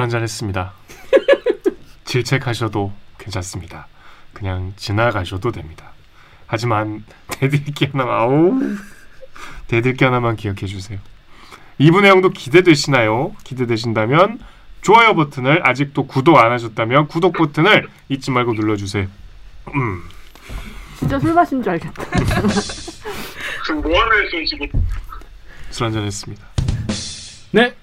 [0.00, 0.72] 술 한잔 했습니다.
[2.06, 3.86] 질책하셔도 괜찮습니다.
[4.32, 5.92] 그냥 지나가셔도 됩니다.
[6.46, 8.58] 하지만 대들기 하나 아우
[9.66, 10.98] 대들기 하나만 기억해 주세요.
[11.78, 13.34] 이분의 형도 기대되시나요?
[13.44, 14.40] 기대되신다면
[14.80, 19.06] 좋아요 버튼을 아직도 구독 안 하셨다면 구독 버튼을 잊지 말고 눌러주세요.
[19.74, 20.02] 음.
[20.98, 22.02] 진짜 술 마신 줄 알겠다.
[23.66, 24.66] 지금 뭐 하는 했어요 지금?
[25.68, 26.46] 술 한잔 했습니다.
[27.52, 27.74] 네.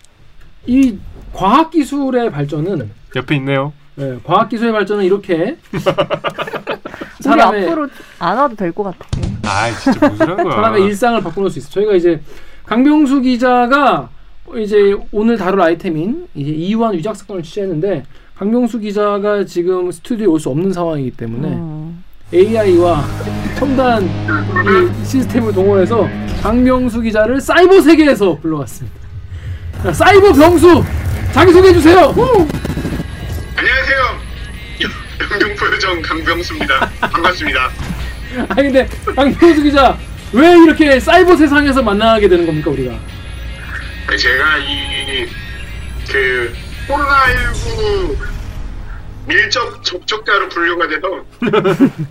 [0.65, 0.97] 이
[1.33, 3.73] 과학 기술의 발전은 옆에 있네요.
[3.95, 5.57] 네, 과학 기술의 발전은 이렇게
[7.21, 7.87] 사람의 앞으로
[8.19, 9.07] 안 와도 될 것 같아.
[9.43, 10.51] 아 진짜 무슨 거야.
[10.55, 11.69] 사람의 일상을 바꿔놓을 수 있어.
[11.69, 12.21] 저희가 이제
[12.65, 14.09] 강병수 기자가
[14.57, 18.03] 이제 오늘 다룰 아이템인 이제 이완 위작 사건을 취재했는데
[18.37, 22.03] 강병수 기자가 지금 스튜디오에 올 수 없는 상황이기 때문에 음.
[22.33, 23.03] AI와
[23.57, 26.07] 첨단 이 시스템을 동원해서
[26.43, 28.95] 강병수 기자를 사이버 세계에서 불러왔습니다.
[29.83, 30.83] 자, 사이버 병수
[31.33, 32.13] 자기 소개해 주세요.
[33.55, 34.21] 안녕하세요.
[35.31, 36.89] 영등포 요정 강병수입니다.
[36.99, 37.69] 반갑습니다.
[38.49, 39.97] 아니 근데 강병수 기자
[40.33, 42.97] 왜 이렇게 사이버 세상에서 만나게 되는 겁니까 우리가?
[44.17, 46.53] 제가 이그
[46.87, 48.17] 코로나19
[49.27, 51.25] 밀접 접촉자로 분류가 돼서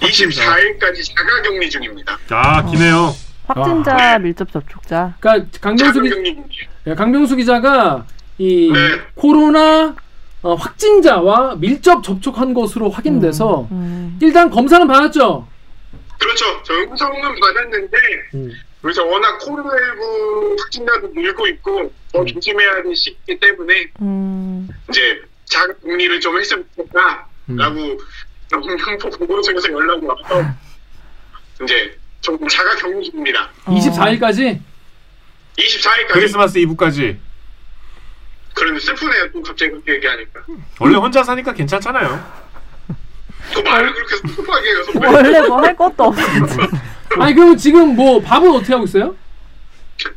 [0.00, 2.18] 24일까지 자가격리 중입니다.
[2.30, 3.14] 아 기네요.
[3.46, 5.14] 확진자 밀접 접촉자.
[5.20, 6.10] 그러니까 강병수 기
[6.86, 8.06] 야, 강병수 기자가
[8.38, 9.00] 이 네.
[9.14, 9.94] 코로나
[10.42, 14.18] 어, 확진자와 밀접 접촉한 것으로 확인돼서 음.
[14.22, 15.46] 일단 검사는 받았죠.
[16.18, 16.62] 그렇죠.
[16.62, 17.98] 저 음성은 받았는데
[18.80, 24.68] 그래서 워낙 코로나19 확진자도 늘고 있고 더 조심해야 될 시기 때문에 음.
[24.88, 27.98] 이제 자가 격리를 좀 했으면 좋겠다라고
[28.52, 30.22] 영등포 보건소에서 연락이 와서
[31.62, 33.50] 이제 좀 자가 격리 중입니다.
[33.66, 33.74] 어.
[33.74, 34.58] 24일까지
[35.58, 37.18] 24일까지 크리스마스 이브까지.
[38.54, 39.32] 그런데 슬프네요.
[39.32, 40.40] 또 갑자기 그렇게 얘기하니까.
[40.80, 42.40] 원래 혼자 사니까 괜찮잖아요.
[43.54, 44.84] 그 말을 그렇게 섭섭하게 해요.
[44.84, 45.06] 선배.
[45.08, 46.56] 원래 뭐 할 것도 없는데.
[47.20, 49.16] 아니 그럼 지금 뭐 밥은 어떻게 하고 있어요?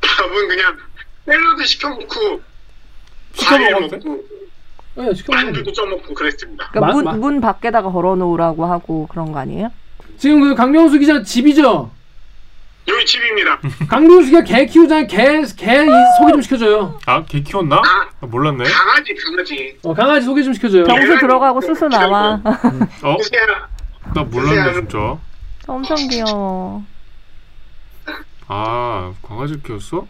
[0.02, 0.78] 밥은 그냥
[1.26, 2.42] 샐러드 시켜놓고
[3.34, 3.72] 시켜 과일?
[3.72, 4.26] 먹고
[4.96, 6.70] 네, 시켜 먹으면 만두도 쪄먹고 그랬습니다.
[6.72, 9.72] 그러니까 마- 문, 마- 문 밖에다가 걸어놓으라고 하고 그런 거 아니에요?
[10.18, 11.92] 지금 그 강병수 기자 집이죠.
[12.88, 13.60] 여기 집입니다.
[13.88, 15.08] 강병수 기자 개 키우잖아요.
[15.08, 15.46] 개개
[16.20, 17.00] 소개 좀 시켜줘요.
[17.06, 17.78] 아 개 키웠나?
[17.78, 18.64] 아, 아, 몰랐네.
[18.66, 19.78] 강아지 강아지.
[19.84, 20.84] 어, 강아지 소개 좀 시켜줘요.
[20.84, 22.42] 병수 들어가고 수수 나와.
[23.04, 23.18] 어?
[24.14, 25.18] 나 몰랐네 진짜.
[25.68, 26.84] 엄청 귀여워.
[28.48, 30.06] 아 강아지 키웠어?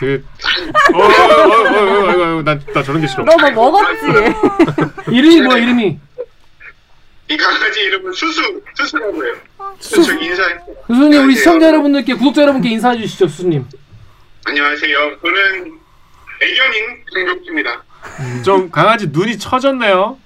[0.00, 0.22] 되게
[0.94, 3.24] 어 어 어 어어나나 저런 게 싫어.
[3.24, 4.06] 너 뭐 먹었지?
[5.10, 5.98] 이름이 뭐야 이름이?
[7.30, 9.34] 이 강아지 이름은 수수 수수라고 해요.
[9.78, 10.54] 수수 인사해.
[10.86, 13.66] 수수님 우리 시청자 여러분들께 구독자 여러분께 인사해 주시죠 수수님.
[14.46, 15.18] 안녕하세요.
[15.20, 15.78] 저는
[16.40, 17.84] 애견인 강병수입니다.
[18.44, 20.18] 좀 강아지 눈이 처졌네요.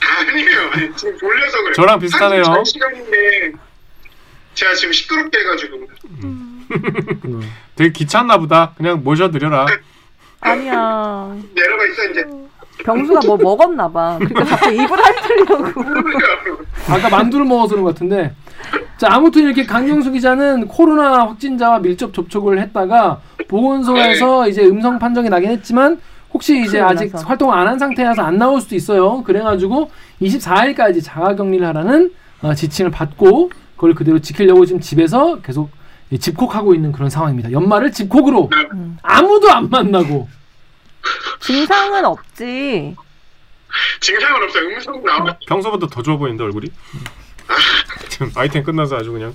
[0.00, 0.70] 아니에요.
[0.72, 1.72] 아니, 지금 졸려서 그래요.
[1.74, 2.42] 저랑 비슷하네요.
[2.42, 3.52] 잘 시간인데
[4.54, 5.88] 제가 지금 시끄럽게 해가지고
[7.76, 8.74] 되게 귀찮나 보다.
[8.76, 9.66] 그냥 모셔드려라.
[10.40, 11.36] 아니야.
[11.54, 12.26] 내려가 있어 이제.
[12.84, 14.16] 병수가 뭐 먹었나 봐.
[14.18, 15.82] 그러니까 자꾸 입을 핥으려고.
[16.88, 18.32] 아까 만두를 먹어서 그런 것 같은데.
[18.98, 25.50] 자 아무튼 이렇게 강경수 기자는 코로나 확진자와 밀접 접촉을 했다가 보건소에서 이제 음성 판정이 나긴
[25.50, 25.98] 했지만
[26.32, 27.26] 혹시 이제 아직 나서.
[27.26, 29.22] 활동 안 한 상태라서 안 나올 수도 있어요.
[29.22, 29.90] 그래가지고
[30.22, 32.12] 24일까지 자가 격리를 하라는
[32.42, 35.70] 어, 지침을 받고 그걸 그대로 지키려고 지금 집에서 계속
[36.10, 37.50] 이 집콕하고 있는 그런 상황입니다.
[37.52, 38.98] 연말을 집콕으로 음.
[39.02, 40.28] 아무도 안 만나고
[41.40, 42.96] 증상은 없지.
[44.00, 44.68] 증상은 없어요.
[44.68, 45.36] 음성 나와.
[45.46, 46.66] 평소보다 더 좋아 보이는데 얼굴이.
[48.08, 49.34] 지금 아이템 끝나서 아주 그냥.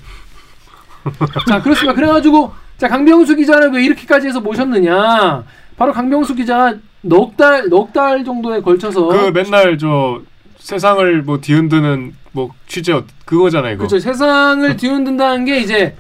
[1.47, 1.94] 자 그렇습니다.
[1.94, 5.44] 그래가지고 자 강병수 기자를 왜 이렇게까지 해서 모셨느냐?
[5.78, 10.22] 바로 강병수 기자가 넉달넉 달 정도에 걸쳐서 그 맨날 저
[10.58, 13.80] 세상을 뭐 뒤흔드는 뭐 취재 어- 그거잖아 이거.
[13.80, 14.00] 그렇죠.
[14.00, 15.96] 세상을 뒤흔든다는 게 이제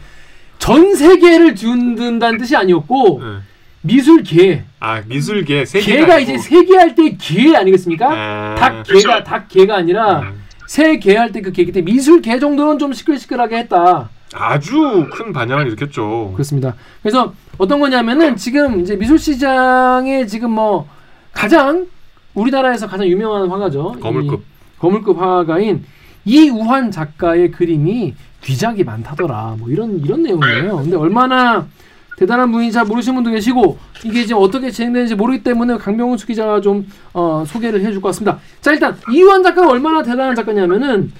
[0.57, 3.37] 전 세계를 뒤흔든다는 뜻이 아니었고 네.
[3.85, 6.19] 미술계 아 미술계 세계가 개가.
[6.19, 8.07] 이제 세계 할 때 개 아니겠습니까?
[8.11, 9.07] 아, 닭 그렇죠.
[9.07, 10.41] 개가 닭 개가 아니라 음.
[10.67, 14.09] 새개할 때 그 개기 때문에 미술계 정도는 좀 시끌시끌하게 했다.
[14.33, 16.31] 아주 큰 반향을 일으켰죠.
[16.33, 16.73] 그렇습니다.
[17.01, 20.87] 그래서 어떤 거냐면은 지금 이제 미술 시장에 지금 뭐
[21.31, 21.85] 가장
[22.33, 23.95] 우리나라에서 가장 유명한 화가죠.
[24.01, 24.39] 거물급.
[24.41, 24.43] 이
[24.79, 25.85] 거물급 화가인
[26.25, 29.55] 이우환 작가의 그림이 뒤작이 많다더라.
[29.59, 30.77] 뭐 이런 이런 내용이에요.
[30.77, 31.67] 근데 얼마나
[32.15, 36.89] 대단한 분인지 잘 모르시는 분도 계시고 이게 지금 어떻게 진행되는지 모르기 때문에 강병훈 기자가 좀
[37.13, 38.39] 어, 소개를 해줄 것 같습니다.
[38.61, 41.11] 자 일단 이우환 작가가 얼마나 대단한 작가냐면은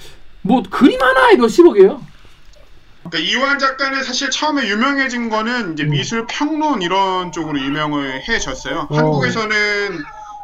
[0.42, 2.02] 뭐 그림 하나에 몇십억이에요.
[3.10, 5.92] 그러니까 이완 작가는 사실 처음에 유명해진 거는 이제 음.
[5.92, 8.88] 미술 평론 이런 쪽으로 유명을 해졌어요.
[8.90, 8.98] 어.
[8.98, 9.56] 한국에서는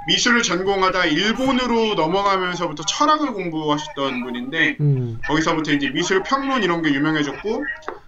[0.08, 5.20] 미술을 전공하다 일본으로 넘어가면서부터 철학을 공부하셨던 분인데 음.
[5.28, 7.64] 거기서부터 이제 미술 평론 이런 게 유명해졌고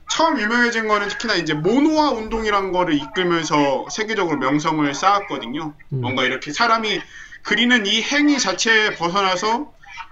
[0.09, 5.73] 처음 유명해진 거는 특히나 이제 모노화 운동이란 거를 이끌면서 세계적으로 명성을 쌓았거든요.
[5.93, 6.01] 음.
[6.01, 7.01] 뭔가 이렇게 사람이
[7.41, 9.71] 그리는 이 행위 자체에 벗어나서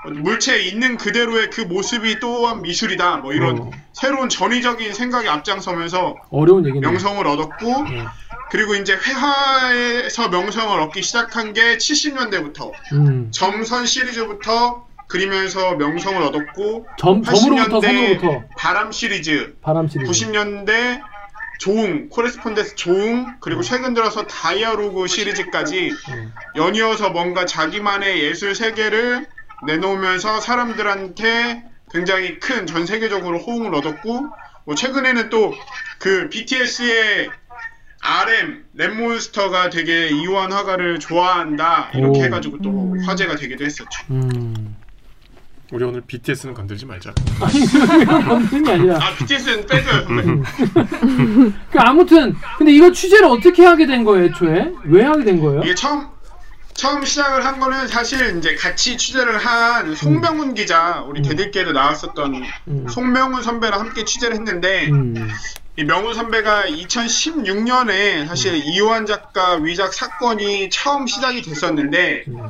[0.10, 3.18] 물체에 있는 그대로의 그 모습이 또한 미술이다.
[3.18, 3.72] 뭐 이런 어.
[3.94, 6.88] 새로운 전위적인 생각에 앞장서면서 어려운 얘기네.
[6.88, 7.86] 명성을 얻었고 어.
[8.50, 13.30] 그리고 이제 회화에서 명성을 얻기 시작한 게 70년대부터 음.
[13.32, 20.10] 점선 시리즈부터 그리면서 명성을 얻었고 점 점으로부터 80년대 선으로부터 바람 시리즈 바람 시리즈.
[20.10, 21.02] 90년대
[21.60, 26.34] 조웅, 코레스폰덴스 조웅, 그리고 최근 들어서 다이아로그 시리즈까지 음.
[26.56, 29.28] 연이어서 뭔가 자기만의 예술 세계를
[29.68, 34.28] 내놓으면서 사람들한테 굉장히 큰 전 세계적으로 호응을 얻었고,
[34.66, 35.54] 뭐 최근에는 또
[36.00, 37.30] 그 BTS의
[38.04, 42.24] RM, 랩몬스터가 되게 이완 화가를 좋아한다, 이렇게 오.
[42.24, 42.94] 해가지고 또 음.
[43.06, 44.04] 화제가 화제가 되기도 했었죠.
[44.10, 44.61] 음.
[45.72, 47.14] 우리 오늘 BTS는 건들지 말자.
[48.28, 48.98] 건드는 게 아니라.
[48.98, 50.06] 아, BTS는 빼줘요.
[51.72, 54.74] 그 아무튼 근데 이거 취재를 어떻게 하게 된 거예요, 애초에?
[54.84, 55.62] 왜 하게 된 거예요?
[55.64, 56.08] 이게 처음
[56.74, 61.24] 처음 시작을 한 거는 사실 이제 같이 취재를 한 송명훈 기자 우리 음.
[61.24, 62.88] 대들기에도 나왔었던 음.
[62.90, 65.30] 송명훈 선배랑 함께 취재를 했는데 음.
[65.78, 72.42] 이 명훈 선배가 2016년에 사실 이호환 작가 위작 사건이 처음 시작이 됐었는데 음.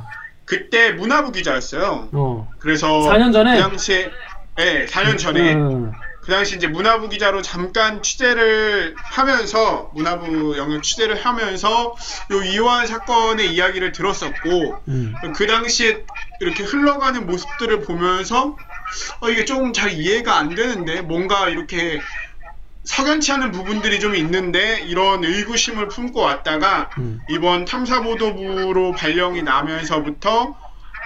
[0.51, 2.09] 그때 문화부 기자였어요.
[2.11, 2.53] 어.
[2.59, 3.55] 그래서 4년 전에?
[3.55, 4.11] 그 당시에
[4.57, 5.93] 네, 4년 전에 어.
[6.21, 11.95] 그 당시 이제 문화부 기자로 잠깐 취재를 하면서 문화부 영역 취재를 하면서
[12.31, 15.15] 요 이호환 사건의 이야기를 들었었고 음.
[15.37, 16.03] 그 당시에
[16.41, 18.57] 이렇게 흘러가는 모습들을 보면서
[19.21, 22.01] 어, 이게 조금 잘 이해가 안 되는데 뭔가 이렇게
[22.83, 27.19] 석연치 않은 부분들이 좀 있는데 이런 의구심을 품고 왔다가 음.
[27.29, 30.55] 이번 탐사보도부로 발령이 나면서부터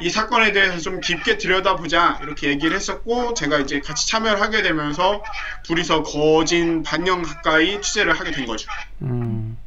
[0.02, 5.22] 이 사건에 대해서 좀 깊게 들여다보자 이렇게 얘기를 했었고 제가 이제 같이 참여를 하게 되면서
[5.64, 8.68] 둘이서 거진 반년 가까이 취재를 하게 된 거죠.
[9.02, 9.58] 음.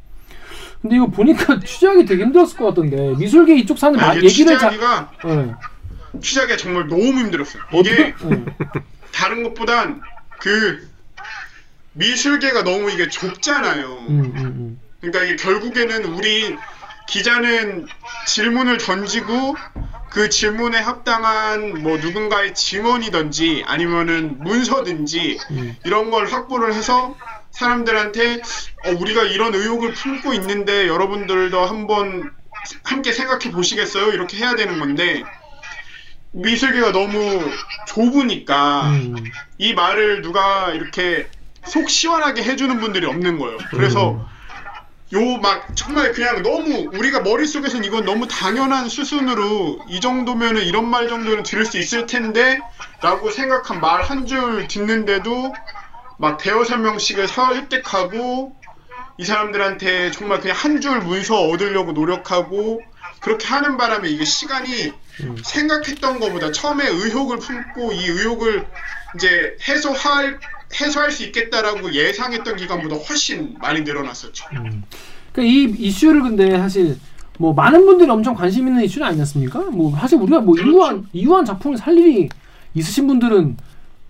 [0.81, 4.69] 근데 이거 보니까 취재하기 되게 힘들었을 것 같던데 미술계 이쪽 사는 마, 아, 얘기를 자.
[4.69, 6.19] 취재하기가 예.
[6.21, 7.63] 취재하기가 정말 너무 힘들었어요.
[7.73, 8.45] 이게 예.
[9.11, 10.01] 다른 것보단
[10.39, 10.87] 그
[11.93, 14.05] 미술계가 너무 이게 좁잖아요.
[14.09, 14.79] 음, 음, 음.
[15.01, 16.55] 그러니까 이게 결국에는 우리
[17.07, 17.87] 기자는
[18.27, 19.55] 질문을 던지고
[20.09, 25.75] 그 질문에 합당한 뭐 누군가의 증언이든지 아니면은 문서든지 음.
[25.85, 27.15] 이런 걸 확보를 해서
[27.51, 28.41] 사람들한테
[28.85, 32.31] 어, 우리가 이런 의혹을 품고 있는데 여러분들도 한번
[32.83, 34.11] 함께 생각해 보시겠어요?
[34.11, 35.23] 이렇게 해야 되는 건데
[36.31, 37.51] 미술계가 너무
[37.87, 39.15] 좁으니까 음.
[39.57, 41.27] 이 말을 누가 이렇게
[41.65, 43.57] 속 시원하게 해주는 분들이 없는 거예요.
[43.71, 44.25] 그래서 음.
[45.11, 51.41] 요막 정말 그냥 너무 우리가 머릿속에선 이건 너무 당연한 수순으로 이 정도면은 이런 말 정도는
[51.43, 52.59] 들을 수 있을 텐데
[53.01, 55.53] 라고 생각한 말 한 줄 듣는데도
[56.19, 58.55] 막 대여섯 명씩을 설득하고
[59.17, 62.81] 이 사람들한테 정말 그냥 한 줄 문서 얻으려고 노력하고
[63.19, 65.35] 그렇게 하는 바람에 이게 시간이 음.
[65.43, 68.67] 생각했던 것보다 처음에 의혹을 품고 이 의혹을
[69.15, 70.39] 이제 해소할
[70.79, 74.45] 해소할 수 있겠다라고 예상했던 기간보다 훨씬 많이 늘어났었죠.
[74.53, 74.83] 음.
[75.31, 76.97] 그러니까 이 이슈를 근데 사실
[77.39, 79.59] 뭐 많은 분들이 엄청 관심 있는 이슈는 아니었습니까?
[79.71, 82.29] 뭐 사실 우리가 뭐 이유한 이유한 작품을 살 일이
[82.73, 83.57] 있으신 분들은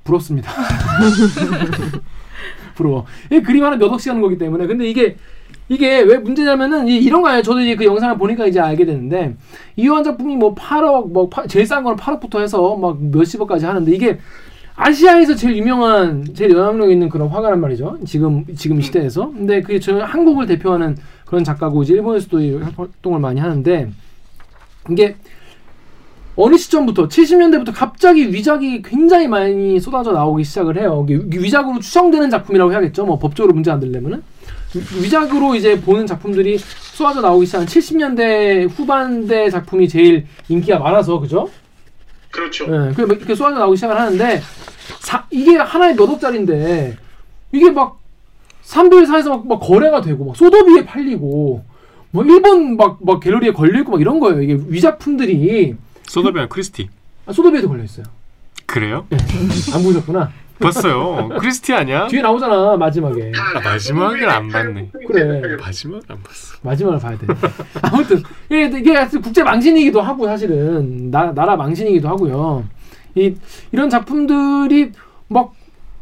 [0.04, 0.52] 부럽습니다.
[2.76, 3.06] 부러워.
[3.32, 5.18] 이 그림 하나 몇 억씩 하는 거기 때문에 근데 이게
[5.68, 7.42] 이게 왜 문제냐면은 이- 이런 거예요.
[7.44, 9.36] 저도 이제 그 영상을 보니까 이제 알게 되는데
[9.76, 14.20] 이유한 작품이 뭐 8억 뭐 파- 제일 싼 거는 8억부터 해서 막 몇십억까지 하는데 이게
[14.80, 17.98] 아시아에서 제일 유명한 제일 영향력 있는 그런 화가란 말이죠.
[18.06, 19.30] 지금 지금 이 시대에서.
[19.30, 20.96] 근데 그게 저 한국을 대표하는
[21.26, 23.92] 그런 작가고 이제 일본에서도 이 활동을 많이 하는데
[24.90, 25.18] 이게
[26.38, 31.06] 어느 시점부터 70년대부터 갑자기 위작이 굉장히 많이 쏟아져 나오기 시작을 해요.
[31.10, 33.06] 위작으로 추정되는 작품이라고 해야겠죠.
[33.06, 34.24] 뭐 법적으로 문제 안 되려면은
[35.02, 41.50] 위작으로 이제 보는 작품들이 쏟아져 나오기 시작한 70년대 후반대 작품이 제일 인기가 많아서 그죠?
[42.32, 42.66] 그렇죠.
[42.66, 44.42] 예, 그 이렇게 쏟아져 나오기 시작을 하는데
[45.00, 46.98] 사, 이게 하나에 몇 억짜리인데
[47.52, 48.00] 이게 막
[48.62, 51.64] 삼별사에서 막, 막 거래가 되고 막 소도비에 팔리고
[52.12, 54.42] 뭐 일본 막, 막 갤러리에 걸려 있고 막 이런 거예요.
[54.42, 56.90] 이게 위작품들이 소더비안 크리스티.
[57.26, 58.06] 아, 소도비에도 걸려 있어요.
[58.66, 59.08] 그래요?
[59.74, 60.32] 안 보셨구나.
[60.60, 61.30] 봤어요.
[61.40, 62.08] 크리스티 아니야?
[62.08, 63.32] 뒤에 나오잖아 마지막에.
[63.36, 64.92] 아, 마지막을 안 봤네.
[65.08, 65.58] 그래.
[65.60, 66.58] 마지막 안 봤어.
[66.62, 67.26] 마지막을 봐야 돼.
[67.82, 72.66] 아무튼 이게, 이게 국제 망신이기도 하고 사실은 나, 나라 망신이기도 하고요.
[73.16, 73.34] 이
[73.72, 74.92] 이런 작품들이
[75.28, 75.54] 막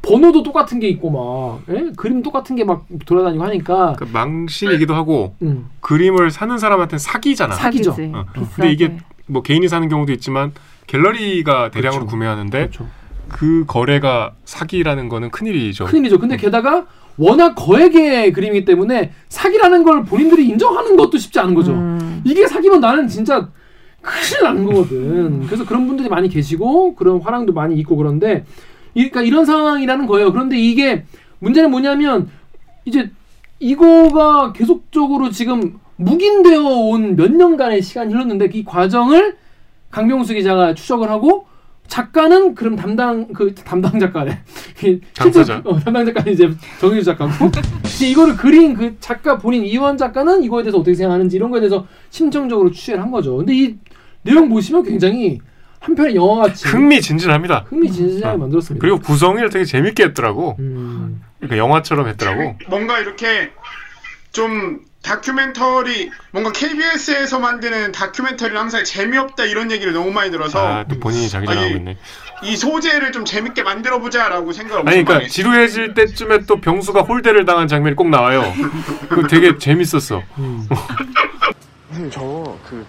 [0.01, 1.91] 번호도 똑같은 게 있고 막 예?
[1.97, 7.55] 그림 똑같은 게 막 돌아다니고 하니까 그 망신이기도 하고 음, 그림을 사는 사람한테는 사기잖아.
[7.55, 7.91] 사기죠.
[8.13, 8.25] 어.
[8.55, 10.53] 근데 이게 뭐 개인이 사는 경우도 있지만
[10.87, 12.11] 갤러리가 대량으로 그렇죠.
[12.11, 12.87] 구매하는데 그렇죠.
[13.29, 15.85] 그 거래가 사기라는 거는 큰일이죠.
[15.85, 16.19] 큰일이죠.
[16.19, 16.85] 근데 게다가
[17.17, 21.71] 워낙 거액의 그림이기 때문에 사기라는 걸 본인들이 인정하는 것도 쉽지 않은 거죠.
[21.73, 22.21] 음.
[22.25, 23.49] 이게 사기면 나는 진짜
[24.01, 25.45] 큰일 나는 거거든.
[25.47, 28.45] 그래서 그런 분들이 많이 계시고 그런 화랑도 많이 있고 그런데
[28.93, 30.31] 이- 그러니까 이런 상황이라는 거예요.
[30.31, 31.03] 그런데 이게
[31.39, 32.29] 문제는 뭐냐면
[32.85, 33.09] 이제
[33.59, 39.35] 이거가 계속적으로 지금 묵인되어 온 몇 년간의 시간이 흘렀는데 이 과정을
[39.89, 41.47] 강병수 기자가 추적을 하고
[41.87, 44.39] 작가는 그럼 담당 그 담당 작가래.
[44.83, 45.61] 이 당사자.
[45.63, 47.51] 어, 담당 작가는 이제 정유주 작가고
[47.85, 51.87] 이제 이거를 그린 그 작가 본인 이완 작가는 이거에 대해서 어떻게 생각하는지 이런 거에 대해서
[52.09, 53.37] 심층적으로 취재를 한 거죠.
[53.37, 53.75] 근데 이
[54.21, 55.39] 내용 보시면 굉장히
[55.79, 57.65] 한편의 영화같이 흥미진진합니다.
[57.69, 58.37] 흥미진진하게 어.
[58.37, 58.81] 만들었습니다.
[58.81, 60.55] 그리고 구성을 되게 재밌게 했더라고.
[60.59, 62.55] 음, 그러니까 영화처럼 했더라고.
[62.69, 63.51] 뭔가 이렇게
[64.31, 70.99] 좀 다큐멘터리 뭔가 KBS에서 만드는 다큐멘터리는 항상 재미없다 이런 얘기를 너무 많이 들어서 아, 또
[70.99, 71.97] 본인이 자기전하고 아니, 있네.
[72.43, 75.29] 이 소재를 좀 재밌게 만들어 보자라고 생각을 아니, 그러니까 했어요.
[75.29, 78.43] 지루해질 때쯤에 또 병수가 홀대를 당한 장면이 꼭 나와요.
[79.09, 80.21] 그 되게 재밌었어.
[80.37, 80.67] 음.
[81.87, 82.85] 선생님 저그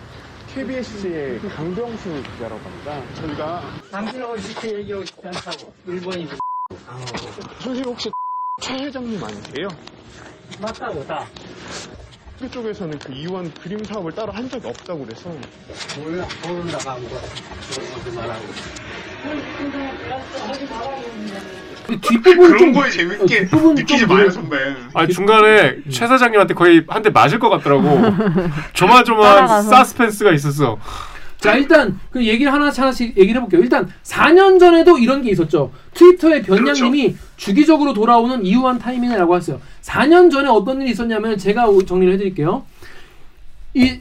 [0.54, 3.00] KBS의 강병수 기자라고 합니다.
[3.14, 6.28] 저희가 당신하고 이렇게 얘기하고 싶지 않다고 일본이
[7.60, 8.10] 선생님 혹시
[8.60, 9.68] 최 회장님 아니세요?
[10.60, 11.24] 맞다고 다
[12.40, 15.28] 그쪽에서는 그 이원 그림 사업을 따로 한 적이 없다고 그래서
[15.98, 17.16] 몰라 모른다고 아무도
[17.74, 18.44] 그렇게 말하고
[21.86, 24.30] 근데 뒷부분 그런 좀 거에 재밌게 어, 뒷부분 느끼지 좀 마요?
[24.30, 24.56] 선배.
[24.94, 27.82] 아 중간에 최 사장님한테 거의 한 대 맞을 것 같더라고.
[28.74, 29.70] 조마조마한 따라가서.
[29.70, 30.78] 사스펜스가 있었어.
[31.40, 33.60] 자 일단 그 얘기를 하나씩 하나씩 얘기를 해볼게요.
[33.60, 35.72] 일단 4년 전에도 이런 게 있었죠.
[35.94, 39.60] 트위터에 변양님이 주기적으로 돌아오는 이후한 타이밍이라고 했어요.
[39.82, 42.64] 4년 전에 어떤 일이 있었냐면 제가 정리를 해드릴게요.
[43.74, 44.00] 이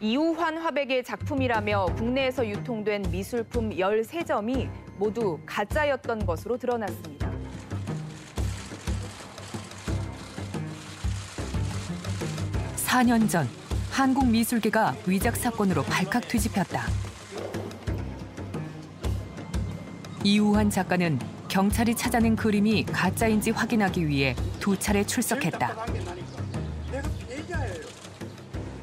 [0.00, 7.28] 이우환 화백의 작품이라며 국내에서 유통된 미술품 13점이 모두 가짜였던 것으로 드러났습니다.
[12.76, 13.48] 사년전
[13.98, 16.86] 한국 미술계가 위작 사건으로 발칵 뒤집혔다.
[20.22, 25.84] 이우환 작가는 경찰이 찾아낸 그림이 가짜인지 확인하기 위해 두 차례 출석했다.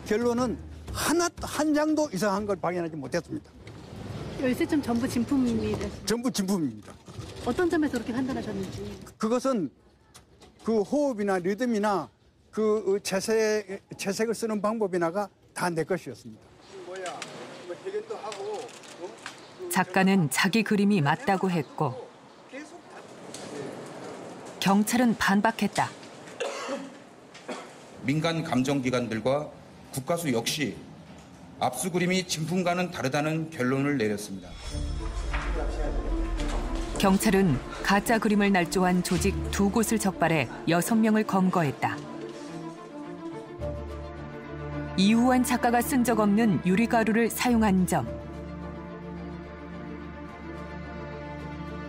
[0.05, 0.57] 결론은
[0.91, 3.49] 하나 한 장도 이상한 걸 발견하지 못했습니다.
[4.41, 5.87] 열쇠점 전부 진품입니다.
[6.05, 6.91] 전부 진품입니다.
[7.45, 8.99] 어떤 점에서 그렇게 판단하셨는지.
[9.17, 9.69] 그것은
[10.65, 12.09] 그 호흡이나 리듬이나
[12.55, 16.41] 그 채색 채색을 쓰는 방법이나가 다 내 것이었습니다.
[19.69, 22.07] 작가는 자기 그림이 맞다고 했고
[24.61, 25.89] 경찰은 반박했다.
[28.03, 29.49] 민간 감정기관들과
[29.91, 30.77] 국가수 역시
[31.59, 34.49] 압수 그림이 진품과는 다르다는 결론을 내렸습니다.
[36.99, 42.04] 경찰은 가짜 그림을 날조한 조직 두 곳을 적발해 여섯 명을 검거했다.
[44.97, 48.07] 이후한 작가가 쓴 적 없는 유리가루를 사용한 점,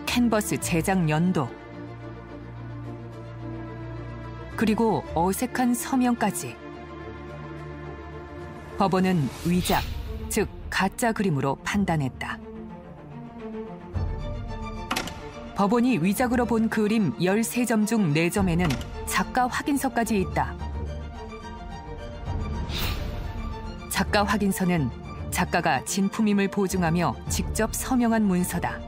[0.05, 1.47] 캔버스 제작 연도,
[4.57, 6.55] 그리고 어색한 서명까지.
[8.77, 9.81] 법원은 위작,
[10.29, 12.39] 즉 가짜 그림으로 판단했다.
[15.55, 18.69] 법원이 위작으로 본 그림 13점 중 4점에는
[19.07, 20.66] 작가 확인서까지 있다.
[23.97, 24.91] 작가 확인서는
[25.31, 28.79] 작가가 진품임을 보증하며 직접 서명한 문서다.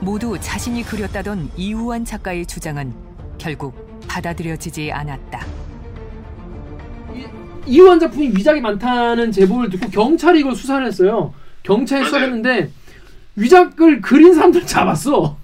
[0.00, 2.94] 모두 자신이 그렸다던 이후한 작가의 주장은
[3.36, 5.44] 결국 받아들여지지 않았다.
[7.66, 11.34] 이후한 작품이 위작이 많다는 제보를 듣고 경찰이 이걸 수사를 했어요.
[11.64, 12.70] 경찰이 수사를 했는데
[13.36, 15.36] 위작을 그린 사람들 잡았어.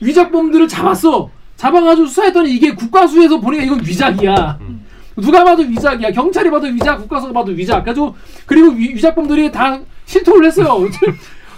[0.00, 1.36] 위작범들을 잡았어.
[1.58, 4.58] 잡아가지고 수사했더니 이게 국가수에서 보니까 이건 위작이야.
[5.16, 6.12] 누가 봐도 위작이야.
[6.12, 7.80] 경찰이 봐도 위작, 국가수가 봐도 위작.
[7.82, 8.14] 그래가지고
[8.46, 10.86] 그리고 위, 위작범들이 다 실토를 했어요.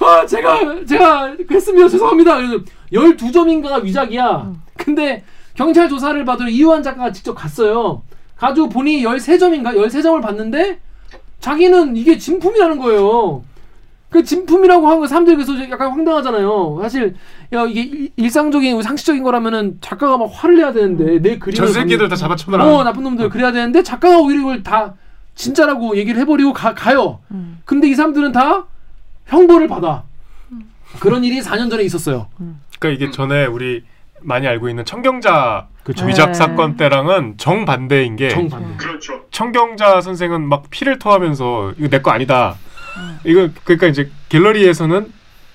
[0.01, 1.87] 아, 제가 제가 그랬습니다.
[1.87, 2.37] 죄송합니다.
[2.39, 2.59] 그래서
[2.93, 4.51] 12점인가가 위작이야.
[4.79, 8.03] 근데 경찰 조사를 받으러 이유한 작가가 직접 갔어요.
[8.37, 10.81] 가지고 보니 13점인가 13점을 봤는데
[11.41, 13.45] 자기는 이게 진품이라는 거예요.
[14.11, 16.79] 그 진품이라고 하는 거 사람들이 그래서 약간 황당하잖아요.
[16.83, 17.15] 사실
[17.53, 22.09] 야 이게 일- 일상적인 상식적인 거라면은 작가가 막 화를 내야 되는데 내 그림을 저 새끼들
[22.09, 22.65] 다 잡아쳐놔라.
[22.67, 24.95] 어 나쁜 놈들 그래야 되는데 작가가 오히려 이걸 다
[25.37, 27.21] 진짜라고 얘기를 해버리고 가, 가요.
[27.31, 27.61] 음.
[27.65, 28.67] 근데 이 사람들은 다
[29.27, 30.03] 형벌을 받아.
[30.99, 32.27] 그런 일이 4년 전에 있었어요.
[32.81, 33.85] 그러니까 이게 전에 우리
[34.23, 36.05] 많이 알고 있는 청경자 그쵸.
[36.07, 36.35] 위작 네.
[36.35, 38.77] 사건 때랑은 정반대인 게 정반대.
[38.77, 39.23] 그렇죠.
[39.31, 42.57] 청경자 선생은 막 피를 토하면서 이거 내 거 아니다.
[43.25, 45.13] 이거 그러니까 이제 갤러리에서는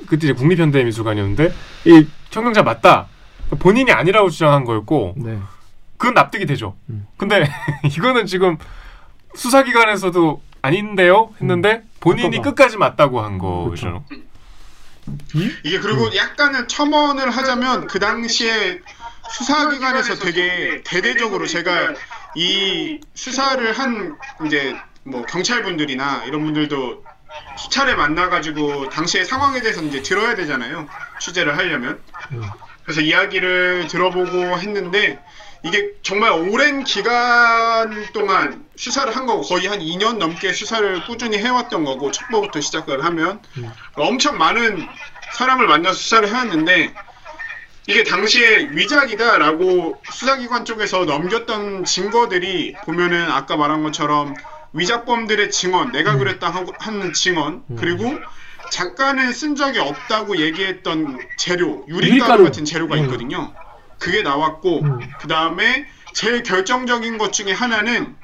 [0.08, 1.54] 그때 이제 국립현대미술관이었는데
[1.86, 3.08] 이 청경자 맞다.
[3.60, 5.38] 본인이 아니라고 주장한 거였고 네.
[5.98, 6.76] 그건 납득이 되죠.
[6.90, 7.08] 음.
[7.18, 7.48] 근데
[7.96, 8.58] 이거는 지금
[9.36, 12.56] 수사기관에서도 아닌데요 했는데 본인이 잠깐만.
[12.56, 14.04] 끝까지 맞다고 한 거죠.
[15.64, 18.80] 이게 그리고 약간은 첨언을 하자면 그 당시에
[19.30, 21.94] 수사기관에서 되게 대대적으로 제가
[22.36, 27.04] 이 수사를 한 이제 뭐 경찰분들이나 이런 분들도
[27.58, 30.88] 수차례 만나가지고 당시의 상황에 대해서 이제 들어야 되잖아요.
[31.20, 32.02] 취재를 하려면.
[32.84, 35.20] 그래서 이야기를 들어보고 했는데
[35.64, 41.84] 이게 정말 오랜 기간 동안 수사를 한 거고 거의 한 2년 넘게 수사를 꾸준히 해왔던
[41.86, 43.42] 거고 첩보부터 시작을 하면
[43.96, 44.88] 엄청 많은
[45.34, 46.94] 사람을 만나서 수사를 해왔는데
[47.88, 54.36] 이게 당시에 위작이다라고 수사기관 쪽에서 넘겼던 증거들이 보면은 아까 말한 것처럼
[54.76, 58.14] 위작범들의 증언, 내가 그랬다 하고 하는 증언, 그리고
[58.72, 62.44] 작가는 쓴 적이 없다고 얘기했던 재료, 유리가루, 유리가루.
[62.44, 63.06] 같은 재료가 음.
[63.06, 63.54] 있거든요.
[64.00, 65.00] 그게 나왔고 음.
[65.20, 68.16] 그 다음에 제일 결정적인 것 중에 하나는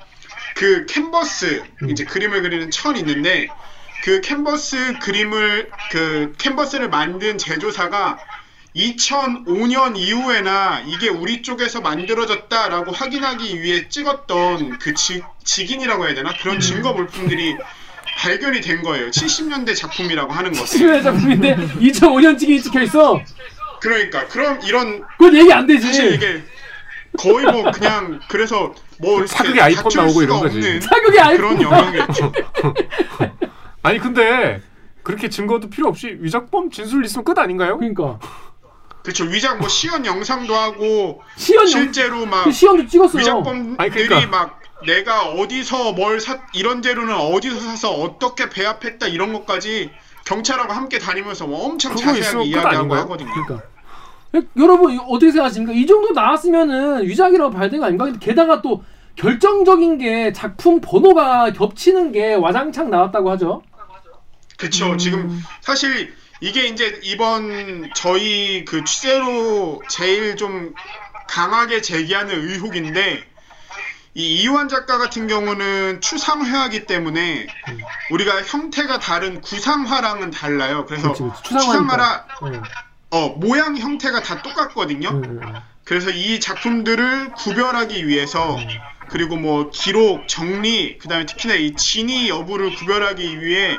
[0.55, 3.47] 그 캔버스 이제 그림을 그리는 천이 있는데
[4.03, 8.17] 그 캔버스 그림을 그 캔버스를 만든 제조사가
[8.75, 16.59] 2005년 이후에나 이게 우리 쪽에서 만들어졌다라고 확인하기 위해 찍었던 그 지, 직인이라고 해야 되나 그런
[16.59, 17.55] 증거 물품들이
[18.17, 19.09] 발견이 된 거예요.
[19.09, 20.79] 70년대 작품이라고 하는 것을.
[20.79, 23.21] 시민의 작품인데 2005년 찍이 찍혀 있어.
[23.81, 25.87] 그러니까 그럼 이런 그건 얘기 안 되지.
[25.87, 26.43] 사실 이게
[27.17, 30.79] 거의 뭐 그냥 그래서 뭐 이렇게 사극의 아이폰 나오고 이런 거지.
[30.81, 32.31] 사극의 아이폰 그런 영역이었죠.
[33.83, 34.61] 아니 근데
[35.03, 37.77] 그렇게 증거도 필요 없이 위작범 진술 있으면 끝 아닌가요?
[37.77, 38.19] 그러니까
[39.03, 39.23] 그렇죠.
[39.25, 43.19] 위작 뭐 시연 영상도 하고 시연 영- 실제로 막 그 시연도 찍었어요.
[43.21, 44.27] 위작범들이 아니, 그러니까.
[44.29, 49.91] 막 내가 어디서 뭘 사, 이런 재료는 어디서 사서 어떻게 배합했다 이런 것까지
[50.25, 52.95] 경찰하고 함께 다니면서 뭐 엄청 자세하게 이야기하고?
[52.95, 53.29] 하거든요.
[54.31, 55.73] 그러니까 여러분 이거 어떻게 생각하십니까?
[55.73, 58.05] 이 정도 나왔으면은 위작이라고 봐야 되는 거 아닙니까?
[58.05, 58.83] 근데 게다가 또
[59.17, 63.61] 결정적인 게 작품 번호가 겹치는 게 와장창 나왔다고 하죠.
[64.57, 64.95] 그쵸.
[64.97, 70.73] 지금 사실 이게 이제 이번 저희 그 취재로 제일 좀
[71.29, 73.23] 강하게 제기하는 의혹인데
[74.15, 77.47] 이 이완 작가 같은 경우는 추상화이기 때문에
[78.09, 80.85] 우리가 형태가 다른 구상화랑은 달라요.
[80.85, 81.13] 그래서.
[81.43, 82.25] 추상화라
[83.11, 85.21] 어, 모양 형태가 다 똑같거든요.
[85.83, 88.57] 그래서 이 작품들을 구별하기 위해서
[89.09, 93.77] 그리고 뭐 기록, 정리, 그다음에 특히나 이 진위 여부를 구별하기 위해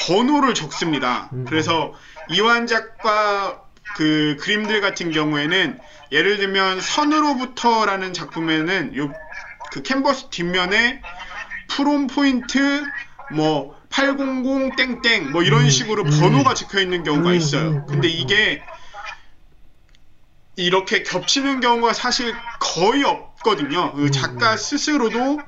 [0.00, 1.30] 번호를 적습니다.
[1.46, 1.92] 그래서
[2.30, 3.62] 이완 작가
[3.96, 5.78] 그 그림들 같은 경우에는
[6.12, 9.12] 예를 들면 선으로부터라는 작품에는 요
[9.72, 11.00] 그 캔버스 뒷면에
[11.68, 12.84] 프롬 포인트
[13.32, 17.86] 뭐 800 땡땡 뭐 이런 식으로 번호가 적혀 있는 경우가 있어요.
[17.86, 18.62] 근데 이게
[20.56, 23.92] 이렇게 겹치는 경우가 사실 거의 없거든요.
[23.94, 25.38] 그 작가 스스로도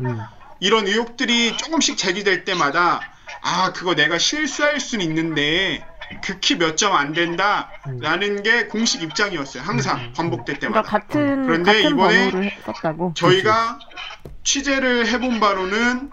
[0.60, 3.00] 이런 의혹들이 조금씩 제기될 때마다
[3.42, 5.86] 아 그거 내가 실수할 수는 있는데
[6.22, 9.62] 극히 몇 점 안 된다라는 게 공식 입장이었어요.
[9.62, 10.90] 항상 반복될 그러니까 때마다.
[10.90, 12.58] 같은 그런데 같은 이번에.
[13.14, 13.78] 저희가
[14.44, 16.10] 취재를 해본 바로는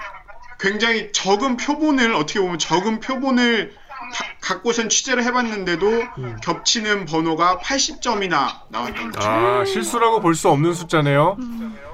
[0.60, 3.74] 굉장히 적은 표본을 어떻게 보면 적은 표본을
[4.14, 6.04] 가- 갖고선 취재를 해봤는데도
[6.44, 9.28] 겹치는 번호가 80점이나 나왔던 거죠.
[9.30, 11.36] 아 실수라고 볼 수 없는 숫자네요.
[11.38, 11.91] 그러니까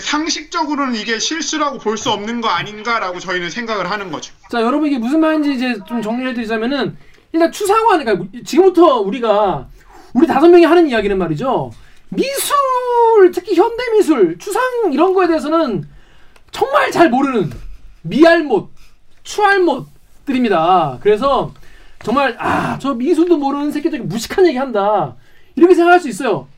[0.00, 4.32] 상식적으로는 이게 실수라고 볼 수 없는 거 아닌가라고 저희는 생각을 하는 거죠.
[4.50, 6.96] 자 여러분 이게 무슨 말인지 이제 좀 정리해 드리자면은
[7.32, 9.68] 일단 추상화 그러니까 지금부터 우리가
[10.14, 11.70] 우리 다섯 명이 하는 이야기는 말이죠.
[12.10, 15.88] 미술 특히 현대 미술 추상 이런 거에 대해서는
[16.50, 17.50] 정말 잘 모르는
[18.02, 18.70] 미알못
[19.22, 20.98] 추알못들입니다.
[21.02, 21.52] 그래서
[22.02, 25.14] 정말 아 저 미술도 모르는 새끼들이 무식한 얘기 한다.
[25.54, 26.48] 이렇게 생각할 수 있어요.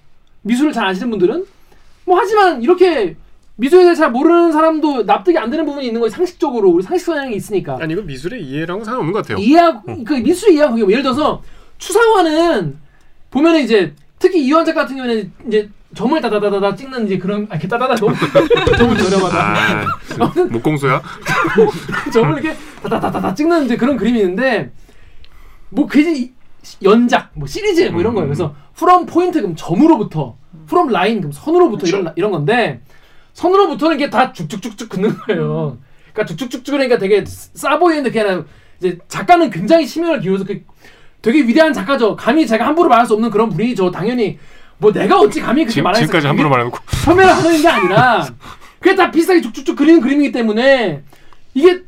[0.43, 1.45] 미술을 잘 아시는 분들은?
[2.07, 3.17] 뭐 하지만 이렇게
[3.57, 7.37] 미술에 대해 잘 모르는 사람도 납득이 안 되는 부분이 있는 거예요 상식적으로 우리 상식 성향이
[7.37, 9.39] 있으니까 아니 이거 미술의 이해랑은 상관없는 것 같아요.
[9.39, 11.43] 이해하고 그 미술 이해하고 그게 뭐 예를 들어서
[11.79, 12.79] 추상화는
[13.31, 17.69] 보면은 이제 특히 이완 작가 같은 경우에는 이제 점을 다다다다다 찍는 이제 그런 아, 이렇게
[17.69, 18.15] 따다다 너무
[18.77, 19.39] 너무 저렴하다.
[19.39, 19.87] 아,
[20.51, 21.01] 목공소야?
[22.13, 24.73] 점을 이렇게 다다다다다 찍는 이제 그런 그림이 있는데
[25.69, 26.33] 뭐 그지
[26.83, 28.27] 연작 뭐 시리즈 뭐 이런 거예요.
[28.27, 30.37] 그래서 프롬 포인트 그럼 점으로부터
[30.67, 32.81] 프롬 라인 그럼 선으로부터 이런 이런 건데
[33.35, 35.79] 선으로부터는 이게 다 쭉쭉쭉쭉 긋는 거예요.
[36.13, 38.47] 그러니까 쭉쭉쭉쭉 그러니까 되게 싸 보이는데 아니라
[38.79, 40.63] 이제 작가는 굉장히 심혈을 기울여서 그
[41.21, 42.17] 되게 위대한 작가죠.
[42.17, 43.91] 감히 제가 함부로 말할 수 없는 그런 분이죠.
[43.91, 44.39] 당연히
[44.79, 48.27] 뭐 내가 어찌 감히 그렇게 지금, 말해서 지금까지 함부로 말해놓고 폄훼를 하는 게 아니라
[48.79, 51.03] 그게 다 비슷하게 쭉쭉쭉 그리는 그림이기 때문에
[51.55, 51.83] 이게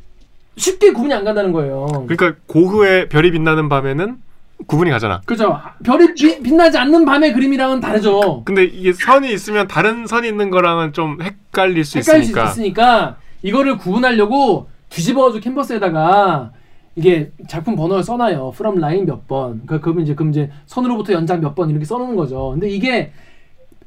[0.57, 2.05] 쉽게 구분이 안 간다는 거예요.
[2.07, 4.17] 그러니까 고흐의 별이 빛나는 밤에는
[4.65, 5.21] 구분이 가잖아.
[5.25, 5.59] 그죠.
[5.83, 8.41] 별이 비- 빛나지 않는 밤의 그림이랑은 다르죠.
[8.43, 12.47] 근데 이게 선이 있으면 다른 선이 있는 거랑은 좀 헷갈릴 수 헷갈릴 있으니까.
[12.47, 16.51] 수 있으니까 이거를 구분하려고 뒤집어가지고 캔버스에다가
[16.95, 18.51] 이게 작품 번호를 써놔요.
[18.55, 19.61] from line 몇 번.
[19.67, 22.49] 그 그러면 이제 그럼 이제 선으로부터 연장 몇 번 이렇게 써놓는 거죠.
[22.51, 23.11] 근데 이게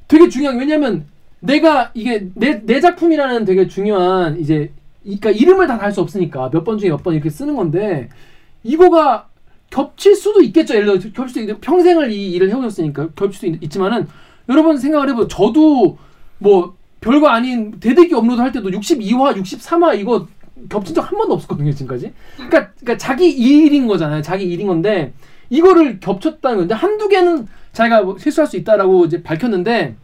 [0.06, 1.06] 되게 중요한 게 왜냐면
[1.40, 4.70] 내가 이게 내, 내 작품이라는 되게 중요한 이제
[5.04, 8.08] 이- 그러니까 이름을 다 달 수 없으니까 몇 번 중에 몇 번 이렇게 쓰는 건데
[8.62, 9.26] 이거가
[9.70, 10.74] 겹칠 수도 있겠죠.
[10.74, 14.06] 예를 들어 겹칠 수도 있는데 평생을 이 일을 해오셨으니까 겹칠 수도 있, 지만은
[14.48, 15.28] 여러분 생각을 해보세요.
[15.28, 15.96] 저도
[16.38, 20.26] 뭐 별거 아닌 대대기 업로드 할 때도 62화, 63화 이거
[20.68, 22.12] 겹친 적 한 번도 없었거든요 지금까지.
[22.36, 24.20] 그러니까, 그러니까 자기 일인 거잖아요.
[24.22, 25.14] 자기 일인 건데
[25.48, 29.96] 이거를 겹쳤다는 건데 한두 개는 자기가 뭐 실수할 수 있다라고 이제 밝혔는데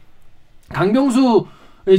[0.71, 1.47] 강병수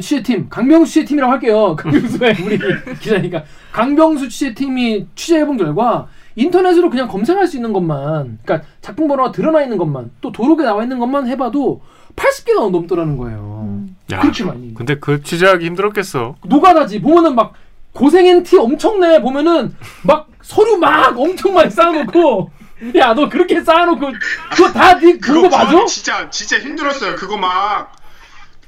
[0.01, 1.75] 취재팀, 강병수 취재팀이라고 할게요.
[1.79, 2.59] 강병수의 우리
[2.99, 9.63] 기자니까 강병수 취재팀이 취재해본 결과 인터넷으로 그냥 검색할 수 있는 것만, 그러니까 작품 번호가 드러나
[9.63, 11.81] 있는 것만, 또 도록에 나와 있는 것만 해봐도
[12.15, 13.79] 80개가 넘더라는 거예요.
[14.11, 14.73] 야, 그렇게 많이.
[14.73, 16.35] 근데 그 취재하기 힘들었겠어.
[16.45, 17.53] 노가다지 보면은 막
[17.93, 22.51] 고생한 티 엄청 내 보면은 막 서류 막 엄청 많이 쌓아놓고
[22.95, 24.11] 야 너 그렇게 쌓아놓고
[24.51, 25.85] 그거 다네 그거 맞아?
[25.85, 27.15] 진짜 진짜 힘들었어요.
[27.15, 27.91] 그거 막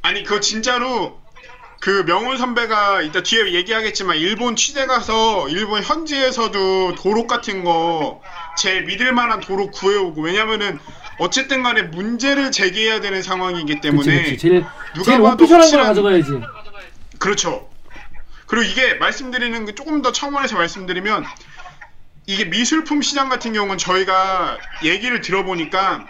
[0.01, 1.18] 아니 그거 진짜로
[1.79, 9.13] 그 명훈 선배가 이따 뒤에 얘기하겠지만 일본 취재 가서 일본 현지에서도 도록 같은 거제 믿을
[9.13, 10.77] 만한 도록 구해오고 왜냐면은
[11.19, 14.37] 어쨌든 간에 문제를 제기해야 되는 상황이기 때문에 그치, 그치.
[14.37, 16.31] 제일 누가 제일 봐도 오피셜한 걸 확실한- 가져가야지.
[17.17, 17.69] 그렇죠.
[18.47, 21.23] 그리고 이게 말씀드리는 게 조금 더 차원에서 말씀드리면
[22.25, 26.05] 이게 미술품 시장 같은 경우는 저희가 얘기를 들어보니까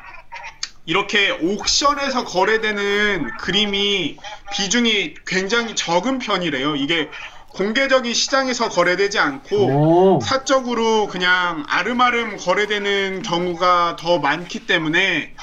[0.89, 4.17] 이렇게 옥션에서 거래되는 그림이
[4.51, 6.75] 비중이 굉장히 적은 편이래요.
[6.77, 7.09] 이게
[7.49, 10.19] 공개적인 시장에서 거래되지 않고 오.
[10.19, 15.35] 사적으로 그냥 아름아름 거래되는 경우가 더 많기 때문에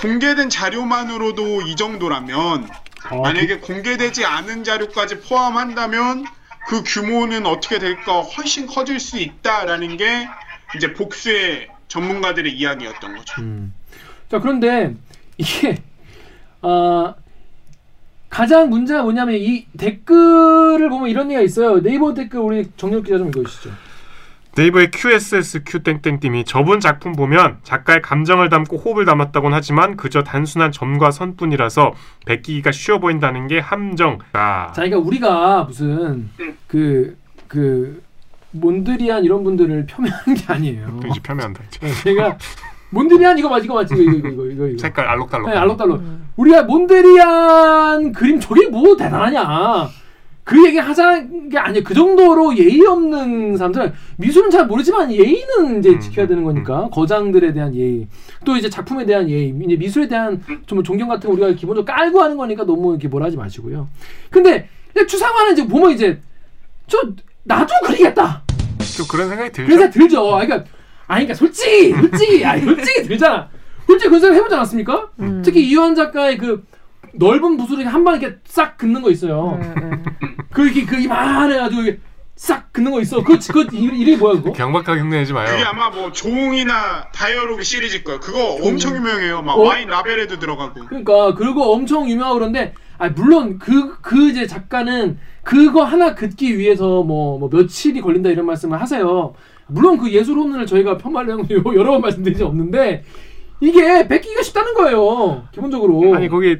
[0.00, 2.68] 공개된 자료만으로도 이 정도라면
[3.10, 6.26] 어, 만약에 공개되지 않은 자료까지 포함한다면
[6.66, 10.28] 그 규모는 어떻게 될까 훨씬 커질 수 있다라는 게
[10.74, 13.40] 이제 복수의 전문가들의 이야기였던 거죠.
[13.42, 13.72] 음.
[14.30, 14.94] 자 그런데
[15.36, 15.76] 이게
[16.62, 17.14] 어,
[18.28, 21.82] 가장 문제가 뭐냐면 이 댓글을 보면 이런 얘기가 있어요.
[21.82, 23.70] 네이버 댓글 우리 정렬 기자 좀 읽어주시죠.
[24.56, 31.10] 네이버의 QSSQ 땡땡님이 저분 작품 보면 작가의 감정을 담고 호흡을 담았다곤 하지만 그저 단순한 점과
[31.10, 31.94] 선뿐이라서
[32.26, 34.18] 베끼기가 쉬워 보인다는 게 함정.
[34.32, 36.30] 아, 자, 그러니까 우리가 무슨
[36.66, 38.02] 그그
[38.52, 41.00] 몬드리안 이런 분들을 폄훼하는 게 아니에요.
[41.10, 41.62] 이제 폄훼한다.
[41.80, 42.36] 네, 제가
[42.90, 44.66] 몬드리안 이거 맞지 이거 맞지 이거 이거 이거 이거.
[44.66, 44.78] 이거.
[44.78, 45.48] 색깔 알록달록.
[45.50, 46.02] 네, 알록달록.
[46.36, 49.88] 우리가 몬드리안 그림 저게 뭐 대단하냐.
[50.42, 51.84] 그 얘기 하자는 게 아니에요.
[51.84, 57.72] 그 정도로 예의 없는 사람들 미술은 잘 모르지만 예의는 이제 지켜야 되는 거니까 거장들에 대한
[57.76, 58.08] 예의
[58.44, 62.20] 또 이제 작품에 대한 예의 이제 미술에 대한 좀 존경 같은 거 우리가 기본적으로 깔고
[62.20, 63.86] 하는 거니까 너무 이렇게 뭐라 하지 마시고요.
[64.30, 64.68] 근데
[65.06, 66.20] 추상화는 이제 보면 이제
[66.88, 66.98] 저
[67.44, 68.42] 나도 그리겠다.
[68.96, 69.68] 좀 그런 생각이 들죠.
[69.68, 70.34] 그래서 들죠.
[70.34, 70.68] 아, 그러니까
[71.10, 73.48] 아니 그러니까 솔직히 솔직히 아니 솔직히 들잖아.
[73.86, 75.10] 솔직히 그런 생각 해보지 않았습니까?
[75.44, 76.64] 특히 이현 작가의 그
[77.14, 79.58] 넓은 붓으로 한 방 이렇게 싹 긋는 거 있어요.
[80.52, 81.98] 그 이렇게 그 이만해가지고
[82.36, 83.24] 싹 긋는 거 있어.
[83.24, 84.52] 그 그 이름이 뭐야 그거?
[84.52, 85.48] 경박하게 흉내내지 마요.
[85.50, 88.20] 그게 아마 뭐 조웅이나 다이어로그 시리즈 거예요.
[88.20, 89.42] 그거 엄청 유명해요.
[89.42, 89.62] 막 어?
[89.62, 90.86] 와인 라벨에도 들어가고.
[90.86, 97.02] 그러니까 그리고 엄청 유명하고 그런데 아 물론 그 그 이제 작가는 그거 하나 긋기 위해서
[97.02, 99.34] 뭐, 뭐 며칠이 걸린다 이런 말씀을 하세요.
[99.70, 103.04] 물론 그 예술 혼을 저희가 폄하려고 여러 번 말씀드린 적 없는데
[103.60, 105.44] 이게 베끼기가 쉽다는 거예요.
[105.52, 106.14] 기본적으로.
[106.14, 106.58] 아니 거기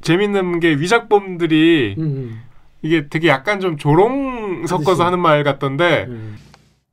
[0.00, 2.42] 재밌는 게 위작범들이 음,
[2.82, 6.36] 이게 되게 약간 좀 조롱 섞어서 하는 말 같던데 음.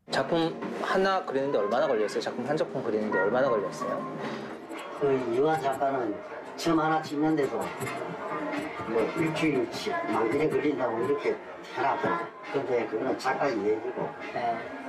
[0.10, 2.22] 작품 하나 그리는데 얼마나 걸렸어요?
[2.22, 4.16] 작품 한 작품 그리는데 얼마나 걸렸어요?
[5.00, 6.14] 그 유한 작가는
[6.58, 7.58] 점 하나 찍는데도
[8.88, 11.36] 뭐 일주일치 망그래 그린다고 이렇게
[11.76, 12.16] 해놨거든.
[12.54, 14.10] 근데 그거는 작가 얘기고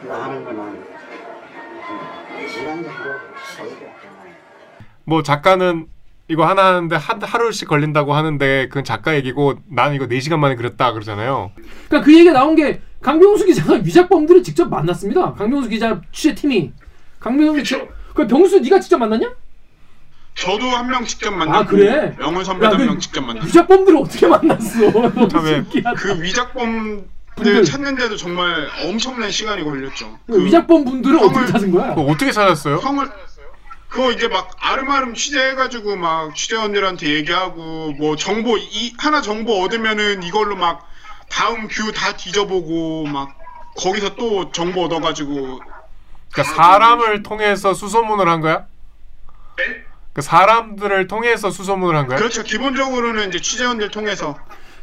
[0.00, 0.84] 그거 하는 거는
[2.36, 2.98] 네 시간 정도
[3.56, 3.94] 소요돼.
[5.04, 5.86] 뭐 작가는
[6.28, 10.92] 이거 하나 하는데 한 하루씩 걸린다고 하는데 그건 작가 얘기고 나는 이거 4시간 만에 그렸다
[10.92, 11.52] 그러잖아요.
[11.88, 15.34] 그러니까 그 얘기가 나온 게 강병수 기자가 위작범들을 직접 만났습니다.
[15.34, 16.72] 강병수 기자 취재팀이
[17.20, 19.34] 강병수 그 병수 네가 직접 만났냐?
[20.36, 22.14] 저도 한 명 직접 만났고 아, 그래?
[22.18, 24.78] 명훈 선배도 야, 한그명 직접 만났고 위작범들을 어떻게 만났어?
[25.46, 25.92] 신기하다.
[25.96, 30.18] 그 위작범 분들 찾는데도 정말 엄청난 시간이 걸렸죠.
[30.26, 31.92] 그 위작범 분들은 어떻게 찾은 거야?
[31.92, 32.76] 어떻게 찾았어요?
[32.76, 33.10] 형을
[33.88, 40.54] 그거 이제 막 아름아름 취재해가지고 막 취재원들한테 얘기하고 뭐 정보 이 하나 정보 얻으면은 이걸로
[40.56, 40.86] 막
[41.30, 43.30] 다음 뷰 다 뒤져보고 막
[43.78, 45.60] 거기서 또 정보 얻어가지고
[46.32, 48.66] 그러니까 사람을 통해서 수소문을 한 거야?
[50.16, 52.16] 그 사람들을 통해서 수소문을 한 거야?
[52.16, 52.42] 그렇죠.
[52.42, 54.34] 기본적으로는 이제 취재원들 통해서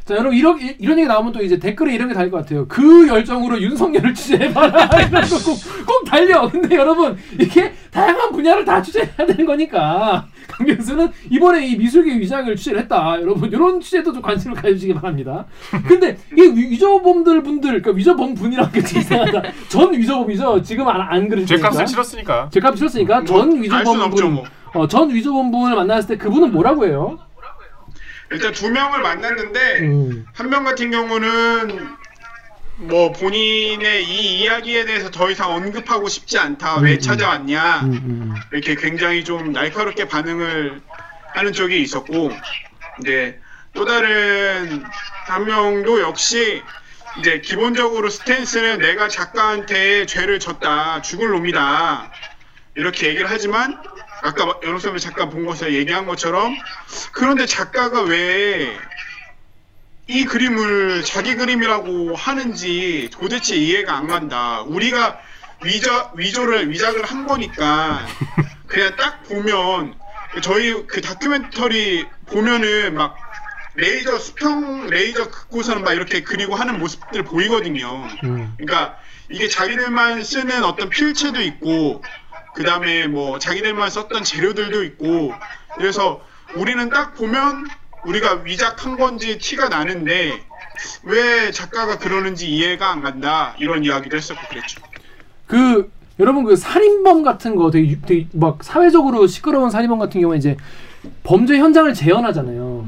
[0.04, 2.68] 자 여러분 이런 이런 얘기 나오면 또 이제 댓글에 이런 게 달릴 것 같아요.
[2.68, 6.48] 그 열정으로 윤석열을 취재해봐라 이런 거 꼭 꼭 달려.
[6.48, 12.82] 근데 여러분 이게 다양한 분야를 다 취재해야 되는 거니까 강경수는 이번에 이 미술계 위작을 취재를
[12.82, 13.16] 했다.
[13.20, 15.46] 여러분 이런 취재도 좀 관심을 가져주시기 바랍니다.
[15.88, 19.42] 근데 이 위- 위조범들 분들 그러니까 위조범 분이라는 게 이상하다.
[19.68, 20.62] 전 위조범이죠.
[20.62, 21.56] 지금 안, 안 그러십니까?
[21.70, 22.50] 죄값을 치렀으니까.
[22.52, 24.44] 죄값 치렀으니까 뭐, 전알 수는 위조범 없죠, 분, 뭐.
[24.74, 27.18] 어, 전 분을 만났을 때 그분은 뭐라고 해요?
[28.30, 30.26] 일단 두 명을 만났는데 음.
[30.34, 31.94] 한명 같은 경우는
[32.76, 36.80] 뭐 본인의 이 이야기에 대해서 더 이상 언급하고 싶지 않다.
[36.80, 37.00] 왜 음, 음.
[37.00, 37.80] 찾아왔냐.
[37.84, 38.34] 음, 음.
[38.52, 40.80] 이렇게 굉장히 좀 날카롭게 반응을
[41.34, 42.32] 하는 쪽이 있었고
[43.00, 43.38] 이제
[43.74, 44.82] 또 다른
[45.26, 46.62] 한 명도 역시
[47.20, 52.10] 이제 기본적으로 스탠스는 내가 작가한테 죄를 졌다 죽을 놈이다
[52.74, 53.80] 이렇게 얘기를 하지만
[54.24, 56.56] 아까 연옥선배 잠깐 본 것에 얘기한 것처럼
[57.12, 58.76] 그런데 작가가 왜
[60.06, 64.60] 이 그림을 자기 그림이라고 하는지 도대체 이해가 안 간다.
[64.62, 65.18] 우리가
[65.62, 68.06] 위조, 위조를, 위작을 한 거니까
[68.66, 69.94] 그냥 딱 보면
[70.42, 73.16] 저희 그 다큐멘터리 보면은 막
[73.76, 78.06] 레이저 수평 레이저 긋고서는 막 이렇게 그리고 하는 모습들 보이거든요.
[78.24, 78.54] 음.
[78.58, 78.98] 그러니까
[79.30, 82.04] 이게 자기들만 쓰는 어떤 필체도 있고
[82.54, 85.32] 그 다음에 뭐 자기들만 썼던 재료들도 있고
[85.76, 86.20] 그래서
[86.56, 87.66] 우리는 딱 보면
[88.06, 90.40] 우리가 위작한 건지 티가 나는데
[91.04, 94.80] 왜 작가가 그러는지 이해가 안 간다 이런 이야기도 했었고 그랬죠.
[95.46, 95.90] 그
[96.20, 100.56] 여러분 그 살인범 같은 거 되게, 유- 되게 막 사회적으로 시끄러운 살인범 같은 경우에 이제
[101.24, 102.86] 범죄 현장을 재현하잖아요.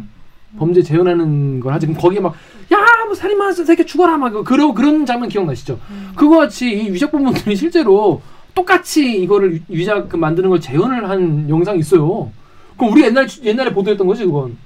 [0.59, 1.87] 범죄 재현하는 걸 하지.
[1.87, 2.35] 그럼 거기에 막
[2.73, 5.79] 야 뭐 살인마 새끼 죽어라 막 그러 그런 장면 기억나시죠?
[6.17, 8.21] 그거 같이 이 위작범분들이 실제로
[8.67, 12.33] 똑같이 이거를 위- 위작 그 만드는 걸 재현을 한 영상이 있어요.
[12.77, 14.57] 그럼 우리 옛날 옛날에 보도했던 거지 그건.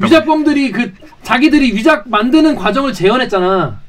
[0.00, 0.92] 위작범들이 그
[1.22, 3.80] 자기들이 위작 만드는 과정을 재현했잖아.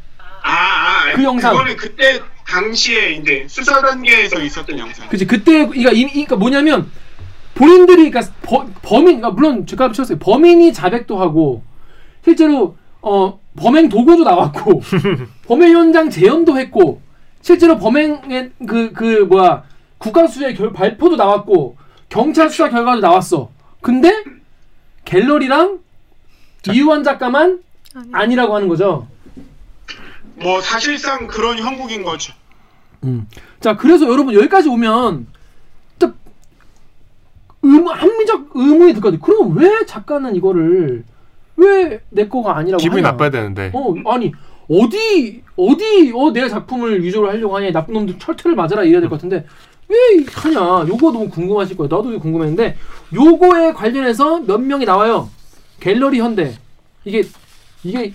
[0.44, 1.52] 아, 아 그 영상.
[1.54, 5.10] 그거는 그때 당시에 이제 수사 단계에서 있었던 영상.
[5.10, 6.90] 그치 그때 그러니까, 이, 그러니까 뭐냐면
[7.56, 11.64] 본인들이 그러니까 버, 범인 그러니까 물론 제가 쳤어요 범인이 자백도 하고
[12.24, 14.82] 실제로 어 범행 도구도 나왔고
[15.48, 17.02] 범행 현장 재현도 했고
[17.42, 19.64] 실제로 범행의 그그 뭐야
[19.98, 21.78] 국가 수사의 결, 발표도 나왔고
[22.10, 23.50] 경찰 수사 결과도 나왔어
[23.82, 24.24] 근데
[25.06, 25.80] 갤러리랑
[26.72, 27.62] 이유한 작가만
[28.12, 29.08] 아니라고 하는 거죠.
[30.36, 32.34] 뭐 사실상 그런 형국인 거죠.
[33.04, 33.28] 음.
[33.60, 35.28] 자, 그래서 여러분 여기까지 오면
[35.98, 36.16] 딱
[37.62, 39.22] 의무 합리적 의문이 들것 같아요.
[39.22, 41.04] 그럼 왜 작가는 이거를
[41.62, 43.12] 왜 내 거가 아니라고 기분이 하냐?
[43.12, 43.72] 나빠야 되는데.
[43.74, 44.32] 어, 아니
[44.70, 47.72] 어디 어디 어 내 작품을 위조를 하려고 하냐?
[47.72, 49.46] 나쁜 놈들 철퇴를 맞아라 이래야 될 것 같은데
[49.90, 49.98] 왜
[50.34, 50.86] 하냐?
[50.88, 51.88] 요거 너무 궁금하실 거예요.
[51.96, 52.78] 나도 궁금했는데
[53.14, 55.30] 요거에 관련해서 몇 명이 나와요.
[55.80, 56.58] 갤러리 현대
[57.06, 57.24] 이게
[57.84, 58.14] 이게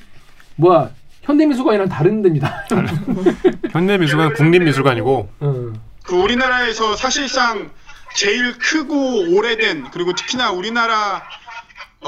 [0.57, 0.91] 뭐야?
[1.23, 2.65] 현대미술관이랑 다른 데입니다.
[3.73, 5.73] 현대미술관 국립미술관이고 어.
[6.05, 7.71] 그 우리나라에서 사실상
[8.15, 11.23] 제일 크고 오래된 그리고 특히나 우리나라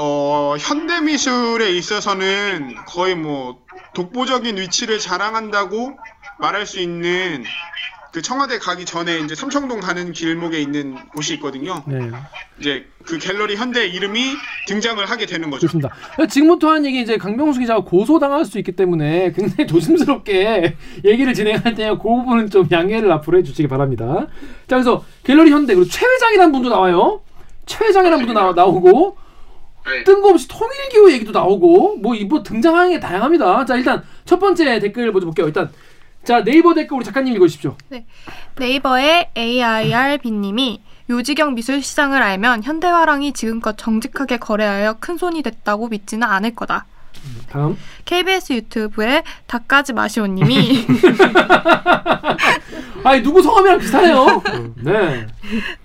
[0.01, 3.59] 어, 현대 미술에 있어서는 거의 뭐
[3.93, 5.97] 독보적인 위치를 자랑한다고
[6.39, 7.43] 말할 수 있는
[8.13, 11.83] 그 청와대 가기 전에 이제 삼청동 가는 길목에 있는 곳이 있거든요.
[11.85, 12.09] 네.
[12.59, 14.19] 이제 그 갤러리 현대 이름이
[14.67, 15.67] 등장을 하게 되는 거죠.
[15.67, 15.93] 좋습니다.
[16.29, 22.01] 지금부터 하는 얘기 이제 강병수 기자가 고소당할 수 있기 때문에 굉장히 조심스럽게 얘기를 진행할 때그
[22.01, 24.27] 부분은 좀 양해를 앞으로 해주시기 바랍니다.
[24.67, 27.21] 자 그래서 갤러리 현대 그리고 최 회장이라는 분도 나와요.
[27.65, 29.18] 최 회장이라는 분도 나, 나오고
[30.05, 33.65] 뜬금없이 통일기호 얘기도 나오고 뭐 이뭐 등장하는 게 다양합니다.
[33.65, 35.47] 자 일단 첫 번째 댓글 먼저 볼게요.
[35.47, 35.69] 일단
[36.23, 37.75] 자 네이버 댓글 우리 작가님 읽어주십시오.
[37.89, 38.05] 네.
[38.57, 46.55] 네이버의 AIRB님이 요지경 미술 시장을 알면 현대화랑이 지금껏 정직하게 거래하여 큰 손이 됐다고 믿지는 않을
[46.55, 46.85] 거다.
[47.49, 50.85] 다음 KBS 유튜브의 닭까지 마시오님이
[53.03, 54.41] 아니 누구 성함이랑 비슷하네요.
[54.83, 55.25] 네.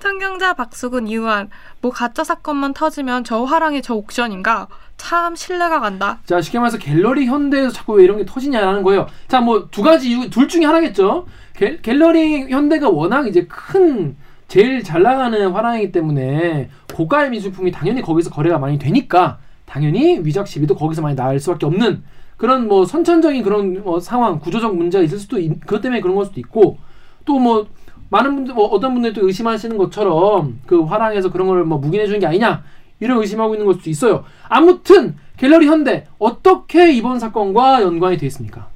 [0.01, 1.49] 청경자 박수근 이우한
[1.81, 6.19] 뭐 가짜 사건만 터지면 저 화랑이 저 옥션인가 참 신뢰가 간다.
[6.27, 9.07] 자 쉽게 말해서 갤러리 현대에서 자꾸 왜 이런 게 터지냐라는 거예요.
[9.29, 11.27] 자 뭐 두 가지 이유 둘 중에 하나겠죠.
[11.57, 14.17] 갤, 갤러리 현대가 워낙 이제 큰
[14.49, 19.39] 제일 잘 나가는 화랑이기 때문에 고가의 미술품이 당연히 거기서 거래가 많이 되니까
[19.79, 22.05] 당연히 위작 시비도 거기서 많이 나을 수밖에 없는
[22.37, 26.25] 그런 뭐 선천적인 그런 뭐 상황 구조적 문제가 있을 수도 있, 그것 때문에 그런 걸
[26.27, 26.79] 수도 있고
[27.25, 27.67] 또 뭐
[28.11, 32.21] 많은 분들 뭐 어떤 분들이 또 의심하시는 것처럼 그 화랑에서 그런 걸 뭐 묵인해 주는
[32.21, 32.63] 게 아니냐
[33.01, 34.25] 이런 의심하고 있는 걸 수도 있어요.
[34.49, 38.69] 아무튼 갤러리 현대 어떻게 이번 사건과 연관이 돼 있습니까?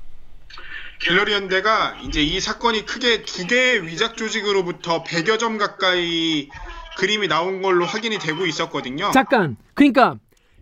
[1.01, 6.49] 갤러리 현대가 이제 이 사건이 크게 두 개의 위작 조직으로부터 100여 점 가까이
[6.97, 9.13] 그림이 나온 걸로 확인이 되고 있었거든요.
[9.13, 9.57] 잠깐.
[9.75, 10.17] 그러니까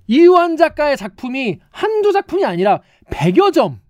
[0.07, 3.81] 이완 작가의 작품이 한두 작품이 아니라 100여 점.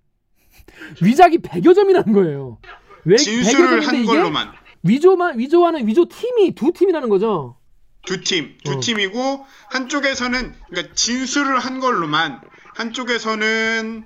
[1.01, 2.59] 위작이 100여 점이라는 거예요.
[3.05, 4.53] 왜 진술을 100여 점인데 한 걸로만
[4.83, 7.57] 위조만 위조하는 위조 팀이 두 팀이라는 거죠.
[8.05, 8.79] 두 팀, 두 어.
[8.79, 12.41] 팀이고 한쪽에서는 그러니까 진술을 한 걸로만
[12.75, 14.05] 한쪽에서는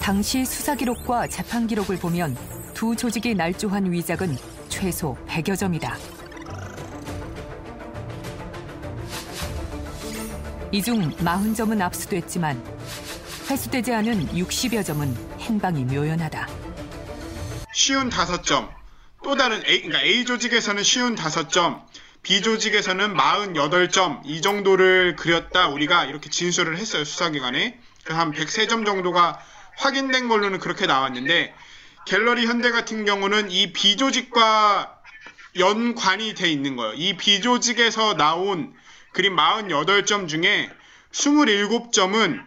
[0.00, 2.36] 당시 수사 기록과 재판 기록을 보면
[2.72, 4.36] 두 조직이 날조한 위작은
[4.68, 5.96] 최소 100여 점이다.
[10.70, 12.62] 이 중 40점은 압수됐지만
[13.50, 16.46] 회수되지 않은 60여 점은 행방이 묘연하다.
[17.72, 18.68] 쉬운 다섯 점.
[19.24, 21.82] 또 다른 A, 그러니까 A 조직에서는 쉬운 다섯 점,
[22.22, 27.78] B 조직에서는 48점 이 정도를 그렸다 우리가 이렇게 진술을 했어요 수사기관에.
[28.06, 29.38] 한 103점 정도가
[29.76, 31.54] 확인된 걸로는 그렇게 나왔는데
[32.06, 34.96] 갤러리 현대 같은 경우는 이 B 조직과
[35.58, 36.94] 연관이 돼 있는 거예요.
[36.94, 38.74] 이 B 조직에서 나온
[39.12, 40.70] 그림 48점 중에
[41.12, 42.46] 27점은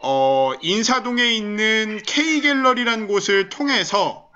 [0.00, 4.28] 어, 인사동에 있는 K 갤러리라는 곳을 통해서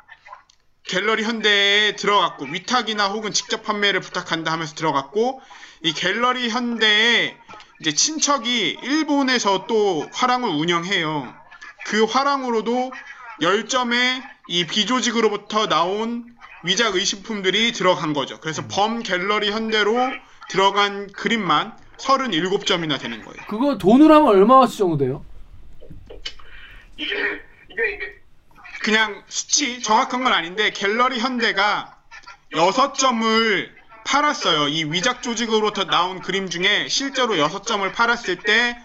[0.85, 5.41] 갤러리 현대에 들어갔고 위탁이나 혹은 직접 판매를 부탁한다 하면서 들어갔고
[5.83, 7.37] 이 갤러리 현대에
[7.81, 11.35] 이제 친척이 일본에서 또 화랑을 운영해요.
[11.87, 12.93] 그 화랑으로도
[13.41, 16.33] 10점의 이 비조직으로부터 나온
[16.65, 18.39] 위작 의식품들이 들어간 거죠.
[18.41, 19.97] 그래서 범 갤러리 현대로
[20.53, 23.43] 들어간 그림만 37점이나 되는 거예요.
[23.49, 25.25] 그거 돈으로 하면 얼마치 정도 돼요?
[26.99, 27.15] 이게
[27.71, 28.15] 이게 이게
[28.83, 31.97] 그냥 수치 정확한 건 아닌데 갤러리 현대가
[32.53, 33.69] 6점을
[34.05, 34.69] 팔았어요.
[34.69, 38.77] 이 위작 조직으로부터 나온 그림 중에 실제로 6점을 팔았을 때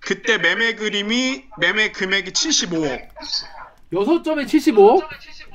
[0.00, 3.08] 그때 매매 그림이 매매 금액이 75억.
[3.92, 5.06] 6점에 75억?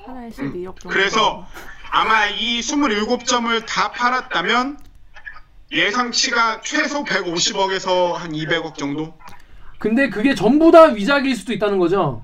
[0.05, 0.89] 하나에 12억 정도.
[0.89, 1.45] 그래서
[1.89, 4.90] 아마 이 27점을 다 팔았다면
[5.71, 9.13] 예상치가 최소 150억에서 한 200억 정도?
[9.79, 12.23] 근데 그게 전부 다 위작일 수도 있다는 거죠.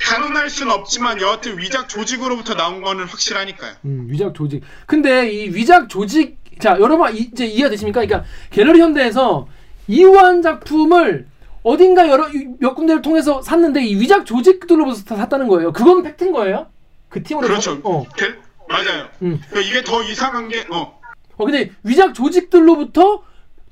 [0.00, 3.74] 단언할 수는 없지만 여하튼 위작 조직으로부터 나온 거는 확실하니까요.
[3.86, 4.62] 음, 위작 조직.
[4.86, 8.00] 근데 이 위작 조직 자 여러분 이- 이제 이해가 되십니까?
[8.00, 9.48] 그러니까 갤러리 현대에서
[9.88, 11.26] 이완 작품을
[11.62, 12.28] 어딘가 여러
[12.60, 15.72] 몇 군데를 통해서 샀는데 이 위작 조직들로부터 다 샀다는 거예요.
[15.72, 16.68] 그건 팩트인 거예요?
[17.08, 17.80] 그 팀으로 그렇죠.
[17.82, 18.04] 어.
[18.16, 18.38] 갤-
[18.68, 19.08] 맞아요.
[19.22, 19.40] 음.
[19.50, 20.95] 그러니까 이게 더 이상한 게 어.
[21.36, 23.22] 어 근데 위작 조직들로부터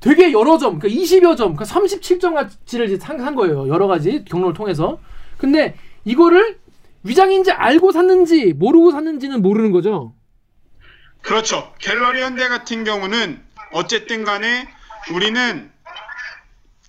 [0.00, 3.68] 되게 여러 점, 그러니까 20여 점, 그러니까 37점 가치를 이제 산, 산 거예요.
[3.68, 4.98] 여러 가지 경로를 통해서.
[5.38, 6.58] 근데 이거를
[7.04, 10.14] 위장인지 알고 샀는지 모르고 샀는지는 모르는 거죠.
[11.22, 11.72] 그렇죠.
[11.78, 14.68] 갤러리 현대 같은 경우는 어쨌든 간에
[15.12, 15.70] 우리는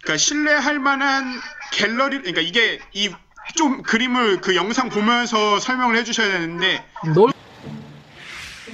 [0.02, 1.26] 그러니까 신뢰할 만한
[1.72, 3.10] 갤러리 그러니까 이게 이
[3.54, 6.84] 좀 그림을 그 영상 보면서 설명을 해주셔야 되는데
[7.14, 7.32] 널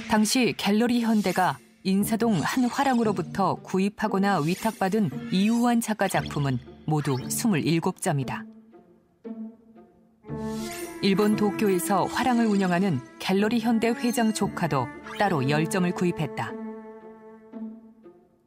[0.08, 8.46] 당시 갤러리 현대가 인사동 한 화랑으로부터 구입하거나 위탁받은 이우환 작가 작품은 모두 27점이다.
[11.02, 14.86] 일본 도쿄에서 화랑을 운영하는 갤러리 현대 회장 조카도
[15.18, 16.52] 따로 10점을 구입했다.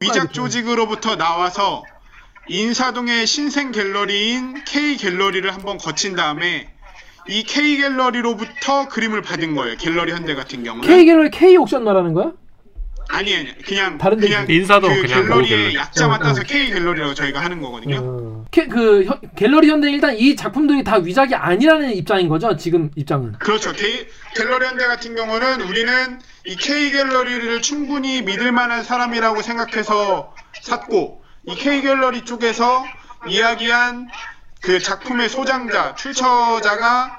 [0.00, 1.82] 위작 조직으로부터 나와서
[2.48, 6.72] 인사동의 신생 갤러리인 K 갤러리를 한번 거친 다음에
[7.28, 9.76] 이 K 갤러리로부터 그림을 받은 거예요.
[9.76, 12.32] 갤러리 현대 같은 경우는 K 갤러리 K 옥션 말하는 거야?
[13.08, 15.74] 아니 아니 그냥 다른 데 그냥 인사동 그 그냥 모 갤러리의 갤러리.
[15.76, 16.44] 약자만 어, 따서 어.
[16.44, 18.44] K 갤러리라고 저희가 하는 거거든요.
[18.50, 22.56] K, 그 현- 갤러리 현대 일단 이 작품들이 다 위작이 아니라는 입장인 거죠.
[22.56, 23.32] 지금 입장은.
[23.38, 23.72] 그렇죠.
[23.72, 31.22] 게, 갤러리 현대 같은 경우는 우리는 이 K 갤러리를 충분히 믿을 만한 사람이라고 생각해서 샀고
[31.44, 32.84] 이 K 갤러리 쪽에서
[33.28, 34.08] 이야기한
[34.62, 37.18] 그 작품의 소장자, 출처자가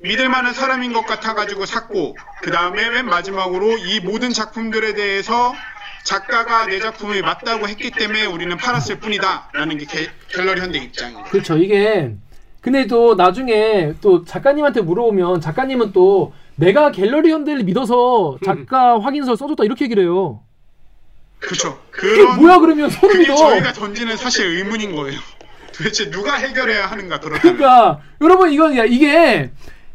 [0.00, 5.52] 믿을 만한 사람인 것 같아가지고 샀고 그 다음에 맨 마지막으로 이 모든 작품들에 대해서
[6.04, 11.24] 작가가 내 작품이 맞다고 했기 때문에 우리는 팔았을 뿐이다 라는 게 게- 갤러리 현대 입장이에요.
[11.24, 11.56] 그렇죠.
[11.58, 12.14] 이게
[12.60, 19.64] 근데 또 나중에 또 작가님한테 물어보면 작가님은 또 내가 갤러리 현대를 믿어서 작가 확인서 써줬다
[19.64, 20.42] 이렇게 얘기를 해요.
[21.40, 21.78] 그렇죠.
[21.90, 23.36] 그게 뭐야 그러면 서로 그게 믿어.
[23.36, 25.18] 저희가 던지는 사실 의문인 거예요.
[25.74, 27.56] 도대체 누가 해결해야 하는가 그렇다면.
[27.56, 29.50] 그러니까 여러분 이건 야, 이게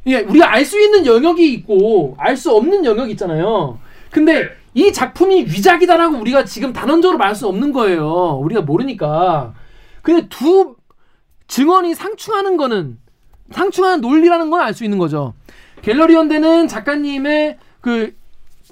[0.05, 3.79] 이게 우리가 알 수 있는 영역이 있고 알 수 없는 영역이 있잖아요.
[4.11, 8.39] 근데 이 작품이 위작이다라고 우리가 지금 단언적으로 말할 수 없는 거예요.
[8.43, 9.53] 우리가 모르니까.
[10.01, 10.75] 근데 두
[11.47, 12.97] 증언이 상충하는 거는
[13.51, 15.33] 상충하는 논리라는 건 알 수 있는 거죠.
[15.81, 18.13] 갤러리 연대는 작가님의 그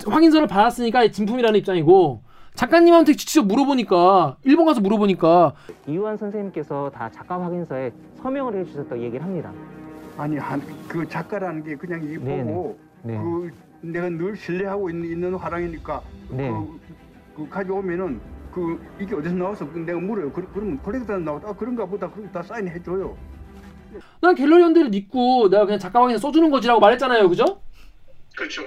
[0.05, 2.21] 확인서를 받았으니까 진품이라는 입장이고
[2.55, 5.53] 작가님한테 직접 물어보니까 일본 가서 물어보니까
[5.87, 9.51] 이유한 선생님께서 다 작가 확인서에 서명을 해주셨다고 얘기를 합니다.
[10.21, 12.43] 아니 한, 그 작가라는 게 그냥 이 네네.
[12.43, 13.17] 보고 네.
[13.17, 13.51] 그
[13.81, 16.47] 내가 늘 신뢰하고 있는, 있는 화랑이니까 네.
[16.47, 16.79] 그,
[17.35, 18.21] 그 가져오면은
[18.53, 20.31] 그 이게 어디서 나와서 그 내가 물어요.
[20.31, 21.49] 그, 그러면 콜렉터에서 나왔다.
[21.49, 22.07] 아, 그런가 보다.
[22.11, 23.17] 그럼 다 사인해 줘요.
[24.21, 27.59] 난 갤러리 연대를 믿고 내가 그냥 작가 확인서 써주는 거지라고 말했잖아요, 그죠?
[28.37, 28.63] 그렇죠.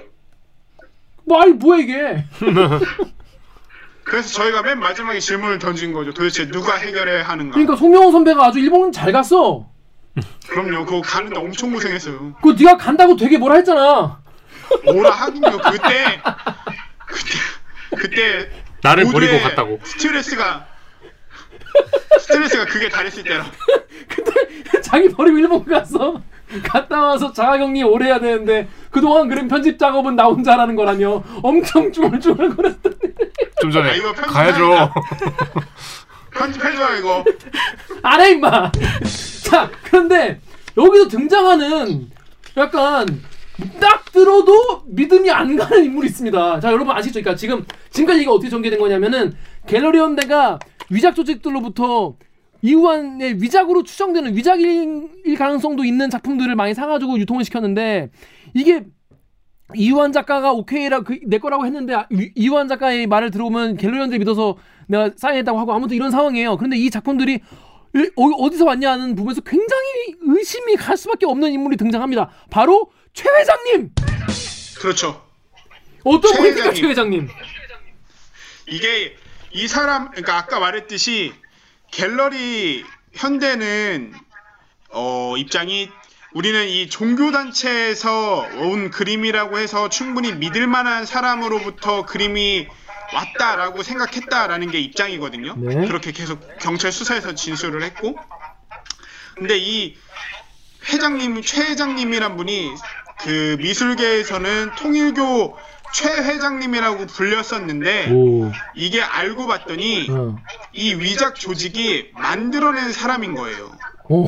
[1.23, 2.25] 뭐 아니 뭐야 이게?
[4.03, 6.13] 그래서 저희가 맨 마지막에 질문을 던진 거죠.
[6.13, 7.53] 도대체 누가 해결해야 하는가?
[7.53, 9.73] 그러니까 송명호 선배가 아주 일본 잘 갔어.
[10.47, 10.85] 그럼요.
[10.85, 12.35] 그거 가는데 엄청 고생했어요.
[12.41, 14.19] 그 네가 간다고 되게 뭐라 했잖아.
[14.85, 15.57] 뭐라 하긴요.
[15.57, 16.21] 그때
[17.05, 17.37] 그때
[17.97, 18.51] 그때
[18.81, 19.79] 나를 버리고 갔다고.
[19.83, 20.67] 스트레스가
[22.19, 23.45] 스트레스가 그게 달했을 때라.
[24.81, 26.21] 자기 버리고 일본 갔어.
[26.63, 31.91] 갔다 와서 자가격리 오래 해야 되는데 그동안 그런 편집 작업은 나 혼자 하라는 거라며 엄청
[31.91, 32.95] 쭈글쭈글거렸더니
[33.61, 34.13] 좀 전에 아, 이거.
[34.13, 34.93] 가야죠.
[36.31, 37.25] 편집해줘 이거.
[38.03, 38.71] 안해 임마.
[39.95, 40.41] 자 그런데
[40.75, 42.09] 여기서 등장하는
[42.57, 43.05] 약간
[43.79, 46.59] 딱 들어도 믿음이 안 가는 인물이 있습니다.
[46.59, 47.21] 자 여러분 아시죠?
[47.21, 49.33] 그러니까 지금 지금까지 이게 어떻게 전개된 거냐면은
[49.67, 52.17] 갤러리 연대가 위작 조직들로부터
[52.61, 58.09] 이후한의 위작으로 추정되는 위작일 가능성도 있는 작품들을 많이 사가지고 유통을 시켰는데
[58.53, 58.83] 이게
[59.75, 64.17] 이유한 작가가 오케이라 그, 내 거라고 했는데 아, 이- 이유한 작가의 말을 들어보면 갤러리 연대
[64.17, 66.57] 믿어서 내가 사인했다고 하고 아무튼 이런 상황이에요.
[66.57, 67.39] 그런데 이 작품들이 일-
[68.15, 72.29] 어, 어디서 왔냐는 부분에서 굉장히 의심이 갈 수밖에 없는 인물이 등장합니다.
[72.49, 73.91] 바로 최 회장님.
[74.79, 75.23] 그렇죠.
[76.03, 76.73] 어떤 회장님.
[76.73, 77.29] 최 회장님?
[78.67, 79.15] 이게
[79.51, 81.33] 이 사람 그러니까 아까 말했듯이
[81.91, 82.83] 갤러리
[83.13, 84.13] 현대는
[84.89, 85.89] 어 입장이
[86.33, 92.67] 우리는 이 종교 단체에서 온 그림이라고 해서 충분히 믿을 만한 사람으로부터 그림이
[93.13, 95.55] 왔다라고 생각했다라는 게 입장이거든요.
[95.57, 95.87] 네.
[95.87, 98.15] 그렇게 계속 경찰 수사에서 진술을 했고
[99.35, 99.97] 근데 이
[100.91, 102.71] 회장님 최 회장님이란 분이
[103.19, 105.57] 그 미술계에서는 통일교
[105.93, 108.51] 최 회장님이라고 불렸었는데 오.
[108.75, 110.37] 이게 알고 봤더니 어.
[110.73, 113.71] 이 위작 조직이 만들어낸 사람인 거예요.
[114.09, 114.27] 오.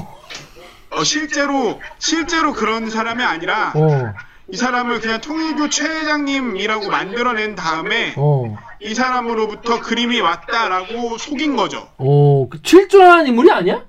[0.91, 4.13] 어, 실제로 실제로 그런 사람이 아니라 어.
[4.49, 8.55] 이 사람을 그냥 통일교 최 회장님이라고 만들어낸 다음에 어.
[8.81, 11.89] 이 사람으로부터 그림이 왔다라고 속인 거죠.
[11.97, 12.47] 어.
[12.49, 13.83] 그 칠줄하는 인물이 아니야?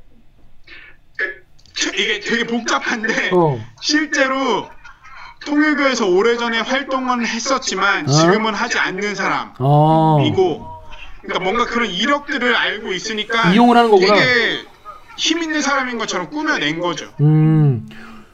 [1.75, 3.61] 체- 이게 되게 복잡한데 어.
[3.81, 4.69] 실제로
[5.47, 9.15] 통일교에서 오래전에 활동은 했었지만 지금은 하지 않는 어.
[9.15, 10.67] 사람이고
[11.23, 14.15] 그러니까 뭔가 그런 이력들을 알고 있으니까 이용을 하는 거구나.
[14.15, 14.65] 되게
[15.17, 17.13] 힘 있는 사람인 것처럼 꾸며낸 거죠.
[17.21, 17.89] 음.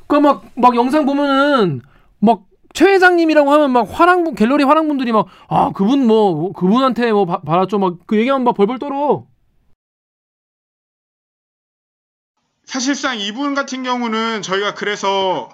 [0.07, 1.81] 그니까 막, 막 영상 보면은,
[2.25, 7.41] 막, 최 회장님이라고 하면 막 화랑분, 갤러리 화랑분들이 막, 아, 그분 뭐, 그분한테 뭐 바-
[7.43, 7.79] 받았죠.
[7.79, 9.27] 막 그 얘기하면 막 벌벌 떨어.
[12.64, 15.49] 사실상 이분 같은 경우는 저희가 그래서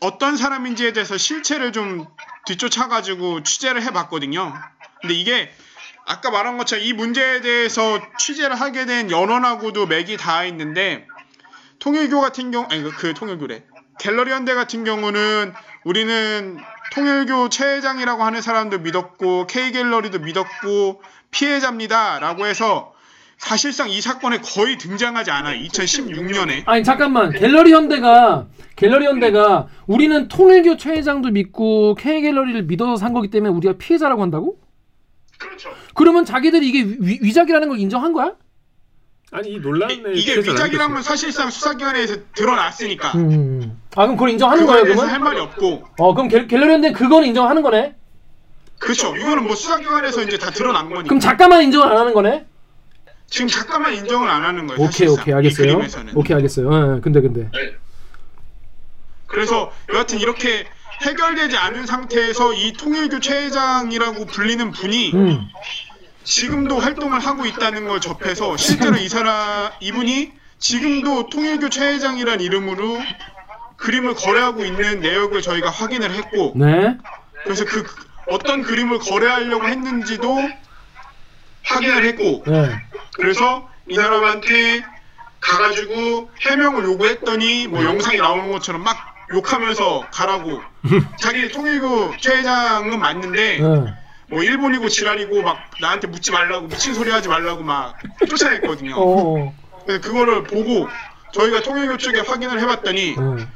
[0.00, 2.06] 어떤 사람인지에 대해서 실체를 좀
[2.46, 4.52] 뒤쫓아가지고 취재를 해봤거든요.
[5.00, 5.50] 근데 이게
[6.06, 11.06] 아까 말한 것처럼 이 문제에 대해서 취재를 하게 된 연원하고도 맥이 닿아 있는데
[11.78, 13.62] 통일교 같은 경우 아니 그- 그 통일교래
[13.98, 15.52] 갤러리 현대 같은 경우는
[15.84, 16.58] 우리는
[16.92, 22.92] 통일교 최 회장이라고 하는 사람도 믿었고 K 갤러리도 믿었고 피해자입니다 라고 해서
[23.38, 25.60] 사실상 이 사건에 거의 등장하지 않아요.
[25.64, 26.62] 2016년에.
[26.64, 27.32] 아니, 잠깐만.
[27.32, 33.52] 갤러리 현대가, 갤러리 현대가, 우리는 통일교 최 회장도 믿고, K 갤러리를 믿어서 산 거기 때문에
[33.52, 34.58] 우리가 피해자라고 한다고?
[35.38, 35.70] 그렇죠.
[35.94, 38.34] 그러면 자기들이 이게 위, 위작이라는 걸 인정한 거야?
[39.32, 43.12] 아니 이 논란의 이게 위작이란 건 사실상 수사기관에서 드러났으니까.
[43.12, 43.80] 음.
[43.96, 45.08] 아, 그럼 그걸 인정하는 거예요, 그러면?
[45.08, 45.88] 할 말이 없고.
[45.98, 47.94] 어, 그럼 갤, 갤러리 현대 그건 인정하는 거네?
[48.78, 49.16] 그렇죠.
[49.16, 51.04] 이거는 뭐 수사기관에서 이제 다 드러난 거니까.
[51.04, 52.44] 그럼 작가만 인정을 안 하는 거네?
[53.26, 54.78] 지금 작가만 인정을 안 하는 거예요.
[54.82, 55.22] 오케이, 사실상.
[55.22, 55.66] 오케이, 이 알겠어요.
[55.66, 56.16] 그림에서는.
[56.16, 56.70] 오케이, 알겠어요.
[56.70, 57.50] 예, 예, 근데, 근데.
[59.26, 60.66] 그래서 여하튼 이렇게
[61.06, 65.48] 해결되지 않은 상태에서 이 통일교 최 회장이라고 불리는 분이 음.
[66.24, 73.00] 지금도 활동을 하고 있다는 걸 접해서 실제로 이 사람 이분이 지금도 통일교 최 회장이란 이름으로
[73.76, 76.96] 그림을 거래하고 있는 내역을 저희가 확인을 했고 네.
[77.44, 77.84] 그래서 그
[78.28, 80.38] 어떤 그림을 거래하려고 했는지도
[81.64, 82.70] 확인을 했고 네.
[83.14, 84.84] 그래서 이 사람한테
[85.40, 88.96] 가가지고 해명을 요구했더니 뭐 영상이 나오는 것처럼 막
[89.34, 90.60] 욕하면서 가라고.
[91.18, 93.94] 자기 통일부 최 회장은 맞는데 네.
[94.32, 97.94] 뭐 일본이고 지랄이고 막 나한테 묻지 말라고 미친 소리 하지 말라고 막
[98.28, 98.94] 쫓아냈거든요.
[98.96, 99.54] 어.
[99.84, 100.88] 그래서 그거를 보고
[101.32, 103.46] 저희가 통일교 쪽에 확인을 해봤더니 네.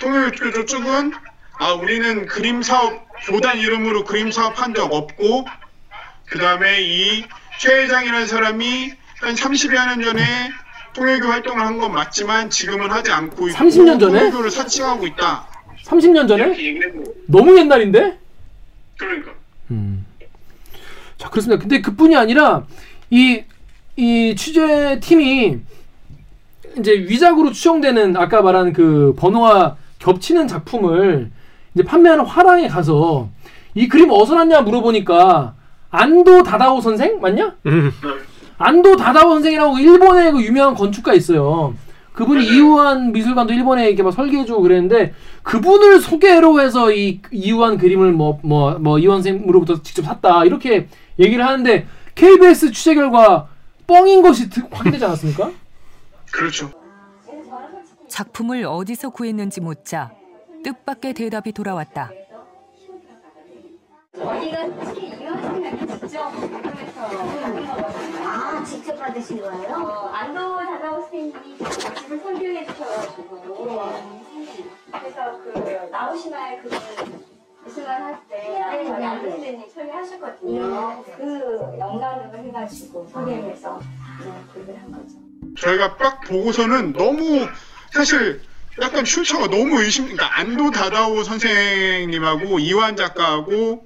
[0.00, 1.12] 통일교 쪽은
[1.60, 5.46] 아 우리는 그림 사업 교단 이름으로 그림 사업 한 적 없고
[6.26, 7.24] 그 다음에 이
[7.60, 10.24] 최 회장이라는 사람이 한 30여 년 전에
[10.94, 14.18] 통일교 활동을 한 건 맞지만 지금은 하지 않고 있고 30년 전에?
[14.18, 15.46] 통일교를 사칭하고 있다.
[15.84, 16.56] 30년 전에?
[17.26, 18.18] 너무 옛날인데?
[18.96, 19.32] 그러니까
[21.20, 21.60] 자, 그렇습니다.
[21.60, 22.64] 근데 그뿐이 아니라
[23.10, 23.42] 이,
[23.96, 25.58] 이 취재팀이
[26.78, 31.30] 이제 위작으로 추정되는 아까 말한 그 번호와 겹치는 작품을
[31.74, 33.28] 이제 판매하는 화랑에 가서
[33.74, 35.54] 이 그림 어디서 났냐 물어보니까
[35.90, 37.56] 안도 다다오 선생 맞냐?
[38.56, 41.74] 안도 다다오 선생이라고 일본의 그 유명한 건축가 있어요.
[42.14, 48.40] 그분이 이우한 미술관도 일본에 이렇게 막 설계해주고 그랬는데 그분을 소개로 해서 이 이우한 그림을 뭐
[48.42, 50.88] 뭐 뭐 이우한 선생으로부터 직접 샀다 이렇게
[51.20, 53.48] 얘기를 하는데 KBS 취재 결과
[53.86, 55.50] 뻥인 것이 드- 확인되지 않았습니까?
[56.32, 56.70] 그렇죠.
[58.08, 60.12] 작품을 어디서 구했는지 묻자
[60.64, 62.10] 뜻밖의 대답이 돌아왔다.
[64.14, 66.30] 어디가 직접
[68.22, 69.74] 아 직접 받으신 거예요?
[69.76, 73.40] 어, 안도 다나오 선생님이 집을 설명해 주셔가지고
[74.92, 76.76] 그래서 그 나오시나요 그미
[77.68, 81.04] 술관 할때 저희 안도 선생님이 설명하셨거든요.
[81.16, 83.80] 그 영감을 해가지고 소개해서
[84.24, 85.16] 네, 구입을 한 거죠.
[85.58, 87.46] 저희가 딱 보고서는 너무
[87.92, 88.40] 사실
[88.80, 93.84] 약간 출처가 너무 의심, 그러니까 안도 다다오 선생님하고 이완 작가하고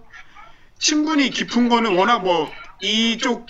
[0.79, 2.49] 친분이 깊은 거는 워낙 뭐
[2.81, 3.47] 이쪽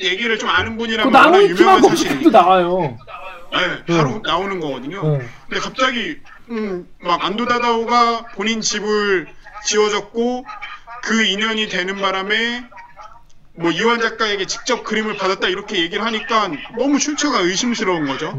[0.00, 2.96] 얘기를 좀 아는 그 분이라면 워낙 유명한 검색도 나와요.
[3.50, 5.18] 네, 바로 나오는 거거든요.
[5.18, 5.26] 네.
[5.48, 6.18] 근데 갑자기
[6.50, 9.26] 음, 막 안도 다다오가 본인 집을
[9.66, 10.44] 지어줬고
[11.02, 12.64] 그 인연이 되는 바람에
[13.54, 18.32] 뭐 이완 작가에게 직접 그림을 받았다 이렇게 얘기를 하니까 너무 출처가 의심스러운 거죠.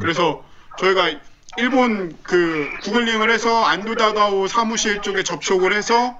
[0.00, 0.44] 그래서
[0.78, 1.12] 저희가
[1.58, 6.18] 일본 그 구글링을 해서 안도다다오 사무실 쪽에 접촉을 해서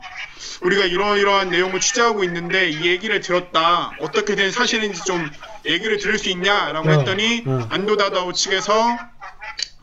[0.62, 5.28] 우리가 이러이러한 내용을 취재하고 있는데 이 얘기를 들었다 어떻게 된 사실인지 좀
[5.66, 7.68] 얘기를 들을 수 있냐라고 어, 했더니 어.
[7.70, 8.96] 안도다다오 측에서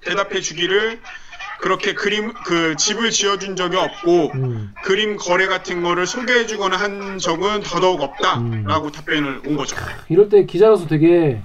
[0.02, 1.00] 대답해 주기를
[1.64, 4.74] 그렇게 그림 그 집을 지어준 적이 없고 음.
[4.84, 9.78] 그림 거래 같은 거를 소개해주거나 한 적은 더더욱 없다라고 답변을 온 거죠.
[10.10, 11.42] 이럴 때 기자로서 되게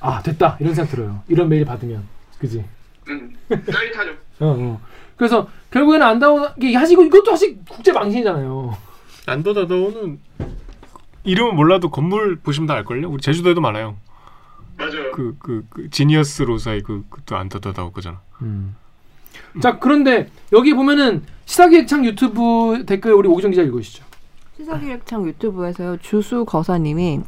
[0.00, 1.22] 아 됐다 이런 생각 들어요.
[1.28, 2.02] 이런 메일 받으면
[2.40, 2.64] 그지?
[3.08, 4.10] 음, 짜릿하죠.
[4.40, 4.80] 어, 어.
[5.16, 8.76] 그래서 결국에는 안다오 이게 사실 이거- 이것도 사실 국제 망신이잖아요.
[9.26, 10.18] 안도다다오는
[11.22, 13.08] 이름은 몰라도 건물 보시면 다 알걸요?
[13.08, 13.96] 우리 제주도에도 많아요.
[14.76, 15.12] 맞아요.
[15.12, 18.20] 그, 그, 그 지니어스 로사의 그, 그또 안도다다오 거잖아.
[19.60, 24.04] 자 그런데 여기 보면은 시사기획창 유튜브 댓글 우리 오기정 기자 읽으시죠.
[24.56, 27.20] 시사기획창 유튜브에서요 주수 거사님이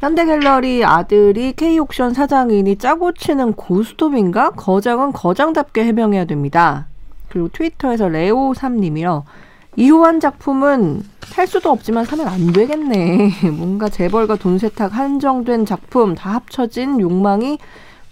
[0.00, 4.50] 현대갤러리 아들이 K옥션 사장이니 짜고 치는 고스톱인가?
[4.50, 6.88] 거장은 거장답게 해명해야 됩니다.
[7.30, 9.22] 그리고 트위터에서 레오3님이요.
[9.76, 13.30] 이후한 작품은 살 수도 없지만 사면 안 되겠네.
[13.56, 17.58] 뭔가 재벌과 돈 세탁 한정된 작품 다 합쳐진 욕망이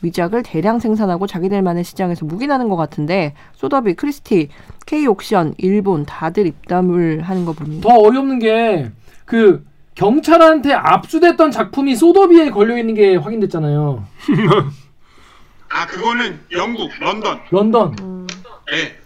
[0.03, 4.49] 위작을 대량 생산하고 자기들만의 시장에서 묵인하는 것 같은데 소더비, 크리스티,
[4.87, 8.91] K옥션, 일본 다들 입담을 하는 거 보니 더 어이없는 게
[9.25, 14.05] 그 경찰한테 압수됐던 작품이 소더비에 걸려 있는 게 확인됐잖아요.
[15.71, 17.41] 아 그거는 영국 런던.
[17.51, 18.27] 런던.
[18.71, 18.97] 네.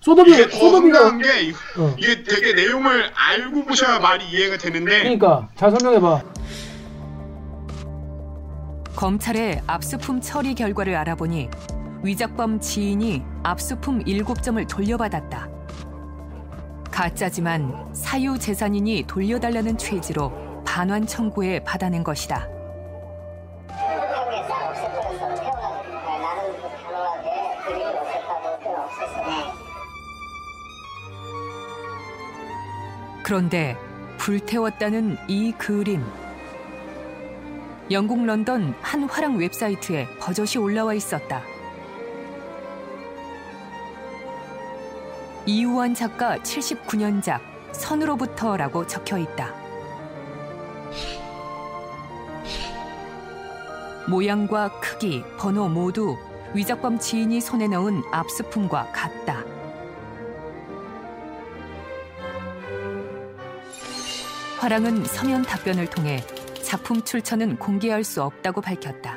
[0.00, 1.94] 소더비 이게 더 소더비가 게 이- 어.
[1.98, 6.22] 이게 되게 내용을 알고 보셔야 말이 이해가 되는데 그러니까 잘 설명해 봐.
[8.96, 11.50] 검찰의 압수품 처리 결과를 알아보니
[12.02, 15.50] 위작범 지인이 압수품 7점을 돌려받았다.
[16.90, 20.32] 가짜지만 사유 재산인이 돌려달라는 취지로
[20.64, 22.48] 반환 청구에 받아낸 것이다.
[33.22, 33.76] 그런데
[34.16, 36.02] 불태웠다는 이 그림.
[37.88, 41.42] 영국 런던 한 화랑 웹사이트에 버젓이 올라와 있었다.
[45.46, 49.54] 이우원 작가 79년작 선으로부터라고 적혀 있다.
[54.08, 56.16] 모양과 크기, 번호 모두
[56.54, 59.44] 위작범 지인이 손에 넣은 압수품과 같다.
[64.58, 66.24] 화랑은 서면 답변을 통해
[66.66, 69.16] 작품 출처는 공개할 수 없다고 밝혔다.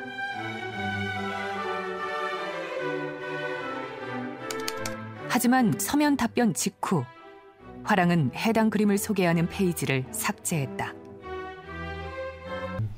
[5.28, 7.06] 하지만 서면 답변 직후
[7.84, 10.94] 화랑은 해당 그림을 소개하는 페이지를 삭제했다.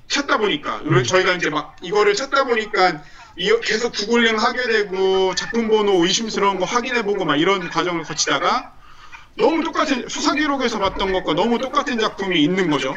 [0.07, 3.01] 찾다 보니까 저희가 이제 막 이거를 찾다 보니까
[3.37, 8.73] 이- 계속 구글링 하게 되고 작품 번호 의심스러운 거 확인해보고 막 이런 과정을 거치다가
[9.37, 12.93] 너무 똑같은 수사 기록에서 봤던 것과 너무 똑같은 작품이 있는 거죠.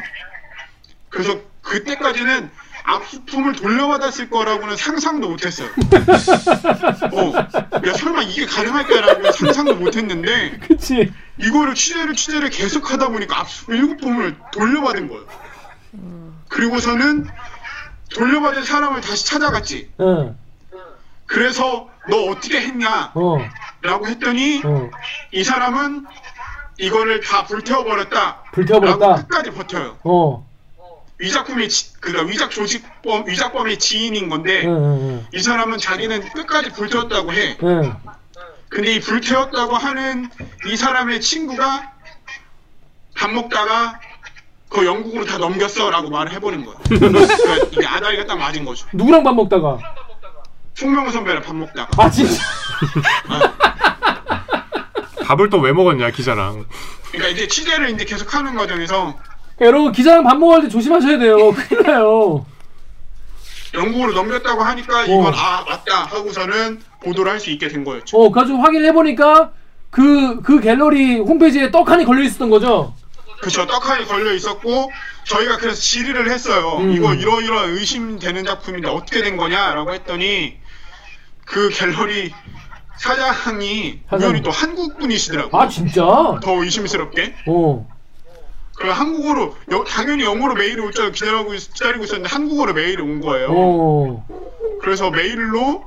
[1.15, 2.51] 그래서 그때까지는
[2.83, 5.69] 압수품을 돌려받았을 거라고는 상상도 못했어요.
[7.13, 7.33] 어,
[7.87, 11.11] 야 설마 이게 가능할까라고 상상도 못했는데 그치.
[11.37, 15.25] 이거를 취재를 취재를 계속하다 보니까 압수 일곱 품을 돌려받은 거예요.
[16.49, 17.27] 그리고서는
[18.13, 19.91] 돌려받은 사람을 다시 찾아갔지.
[20.01, 20.37] 응.
[21.25, 23.13] 그래서 너 어떻게 했냐?
[23.15, 23.37] 어.
[23.81, 24.91] 라고 했더니 어.
[25.31, 26.05] 이 사람은
[26.77, 28.43] 이거를 다 불태워버렸다.
[28.51, 29.07] 불태워버렸다.
[29.07, 29.97] 라고 끝까지 버텨요.
[30.03, 30.45] 어.
[31.17, 37.31] 위작품의 지, 그러니까 위작 조직범 위작범의 지인인 건데 응, 응, 이 사람은 자기는 끝까지 불태웠다고
[37.33, 37.57] 해.
[38.69, 40.29] 근데 이 불태웠다고 하는
[40.67, 41.91] 이 사람의 친구가
[43.17, 43.99] 밥 먹다가
[44.67, 46.75] 그 영국으로 다 넘겼어라고 말을 해버린 거야.
[46.89, 48.85] 그러니까 이게 아다리가 딱 맞은 거죠.
[48.91, 49.77] 누구랑 밥 먹다가?
[50.73, 52.03] 송명호 선배랑 밥 먹다가.
[52.03, 52.43] 아 진짜.
[55.25, 56.65] 밥을 또 왜 먹었냐 기자랑.
[57.11, 59.17] 그러니까 이제 취재를 이제 계속 하는 과정에서
[59.61, 61.51] 여러분 기자랑 밥 먹을 때 조심하셔야 돼요.
[61.55, 62.45] 큰일 나요.
[63.73, 68.17] 영국으로 넘겼다고 하니까 이건 아 맞다 하고서는 보도를 할 수 있게 된 거였죠.
[68.17, 69.51] 어, 가지고 확인을 해보니까
[69.89, 72.93] 그, 그 갤러리 홈페이지에 떡하니 걸려 있었던 거죠?
[73.41, 74.91] 그쵸 떡하니 걸려 있었고
[75.25, 76.77] 저희가 그래서 질의를 했어요.
[76.79, 76.91] 음.
[76.93, 80.55] 이거 이러이러 의심되는 작품인데 어떻게 된 거냐라고 했더니
[81.45, 82.31] 그 갤러리
[82.97, 84.29] 사장이 사장.
[84.29, 85.61] 우연히 또 한국 분이시더라고요.
[85.61, 86.01] 아, 진짜?
[86.41, 87.35] 더 의심스럽게.
[87.47, 87.87] 어.
[88.77, 93.21] 그 한국어로 여- 당연히 영어로 메일이 올 줄 기다리고 있- 기다리고 있었는데 한국어로 메일이 온
[93.21, 93.47] 거예요.
[93.51, 94.25] 어.
[94.81, 95.83] 그래서 메일로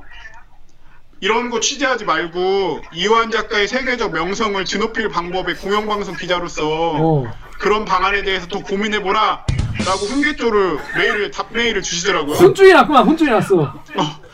[1.21, 6.61] 이런 거 취재하지 말고 이완 작가의 세계적 명성을 드높일 방법의 공영방송 기자로서
[6.95, 7.31] 어.
[7.59, 9.45] 그런 방안에 대해서 더 고민해보라
[9.85, 12.35] 라고 훈계조를 메일을 답 메일을 주시더라고요.
[12.35, 13.73] 혼쭐이 났구만, 혼쭐이 났어.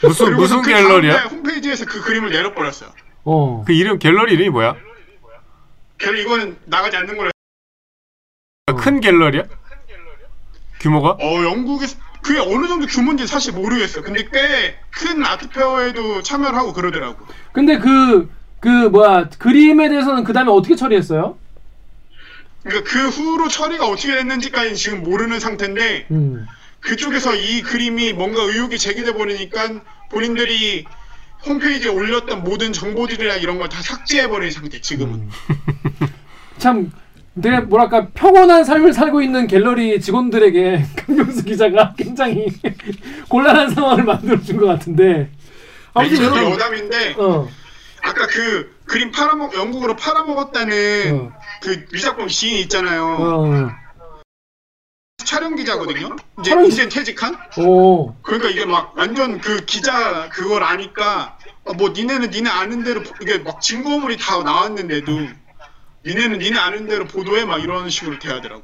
[0.01, 1.18] 무슨 그리고서 무슨 그 갤러리야?
[1.26, 2.89] 홈페이지에서 그 그림을 내려버렸어요.
[3.26, 3.64] 어.
[3.66, 4.76] 그 이름 갤러리 이름이 뭐야?
[5.99, 7.30] 걔는 이거는 나가지 않는 거라.
[8.74, 9.43] 큰 갤러리야?
[10.80, 11.18] 규모가?
[11.22, 14.03] 어 영국에서 그게 어느 정도 규모인지 사실 모르겠어요.
[14.03, 17.28] 근데 꽤 큰 아트 페어에도 참여를 하고 그러더라고.
[17.51, 18.30] 근데 그,
[18.61, 21.38] 그, 뭐야, 그림에 대해서는 그 다음에 어떻게 처리했어요?
[22.63, 26.47] 그러니까 그 후로 처리가 어떻게 됐는지까지는 지금 모르는 상태인데 음.
[26.80, 30.86] 그쪽에서 이 그림이 뭔가 의혹이 제기돼 버리니까 본인들이
[31.45, 35.30] 홈페이지에 올렸던 모든 정보들이나 이런 걸 다 삭제해버린 상태 지금은.
[36.57, 36.89] 참,
[37.41, 42.47] 되게 뭐랄까, 평온한 삶을 살고 있는 갤러리 직원들에게 강병수 기자가 굉장히
[43.29, 45.29] 곤란한 상황을 만들어준 것 같은데.
[45.93, 46.51] 아무튼 이게 여러분.
[46.51, 47.47] 여담인데 어.
[48.03, 51.31] 아까 그 그림 팔아먹 영국으로 팔아먹었다는
[51.61, 53.03] 그 위작범 지인 있잖아요.
[53.19, 53.69] 어.
[55.25, 56.15] 촬영 기자거든요.
[56.39, 57.36] 이제 촬영- 이제 퇴직한.
[57.57, 58.13] 오.
[58.21, 63.13] 그러니까 이게 막 완전 그 기자 그걸 아니까 어, 뭐 니네는 니네 아는 대로 보-
[63.21, 65.11] 이게 막 증거물이 다 나왔는데도
[66.06, 68.64] 니네는 니네 아는 대로 보도해 막 이런 식으로 대하더라고.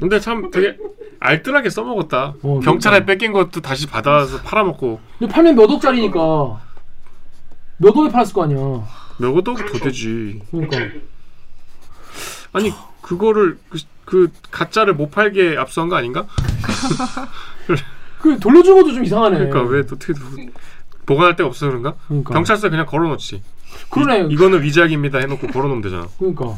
[0.00, 0.76] 근데 참 되게
[1.20, 2.34] 알뜰하게 써먹었다.
[2.42, 3.06] 어, 경찰에 그러니까.
[3.06, 6.60] 뺏긴 것도 다시 받아서 팔아먹고 근데 팔면 몇 억짜리니까.
[7.78, 8.56] 몇 억에 팔았을 거 아니야.
[9.18, 10.40] 몇억 더 되지.
[10.50, 10.78] 그러니까.
[12.52, 16.26] 아니 그거를 그, 그 가짜를 못 팔게 압수한 거 아닌가?
[18.20, 19.36] 그 돌려준 것도 좀 이상하네.
[19.36, 20.14] 그러니까 왜 어떻게
[21.04, 21.94] 보관할 데가 없어 그런가?
[22.08, 22.32] 그러니까.
[22.32, 23.42] 경찰서에 그냥 걸어놓지.
[23.90, 24.26] 그러네.
[24.28, 26.06] 이, 이거는 위작입니다 해놓고 걸어놓으면 되잖아.
[26.18, 26.56] 그러니까.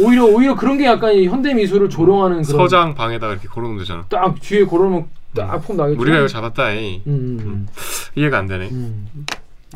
[0.00, 4.04] 오히려 오히려 그런 게 약간 이 현대 미술을 조롱하는 그런 서장 방에다가 이렇게 걸어놓으면 되잖아.
[4.08, 6.00] 딱 뒤에 걸어놓으면 딱폼 나겠죠.
[6.00, 6.72] 우리가 이거 잡았다.
[6.72, 7.02] 이.
[7.06, 7.68] 음, 음.
[8.16, 8.70] 이해가 안 되네.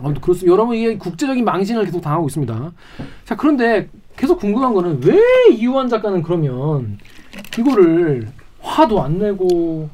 [0.01, 0.53] 아무튼 그렇습니다.
[0.53, 2.73] 여러분 이게 국제적인 망신을 계속 당하고 있습니다.
[3.25, 5.21] 자 그런데 계속 궁금한 거는 왜
[5.53, 6.99] 이유한 작가는 그러면
[7.59, 8.29] 이거를
[8.61, 9.89] 화도 안 내고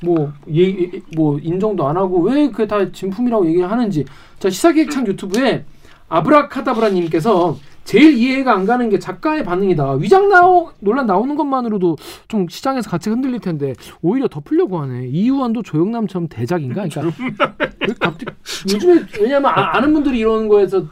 [0.00, 4.04] 뭐, 예, 뭐 인정도 안 하고 왜 그게 다 진품이라고 얘기를 하는지
[4.38, 5.64] 자 시사기획창 유튜브에
[6.08, 9.92] 아브라카다브라님께서 제일 이해가 안 가는 게 작가의 반응이다.
[9.94, 11.96] 위장 나오, 논란 나오는 것만으로도
[12.28, 15.08] 좀 시장에서 가치가 흔들릴 텐데 오히려 덮으려고 하네.
[15.08, 16.86] 이유환도 조영남처럼 대작인가?
[16.86, 18.26] 그러니까 왜 갑자기
[18.70, 20.84] 요즘에 왜냐면 아, 는 분들이 이러는 거에서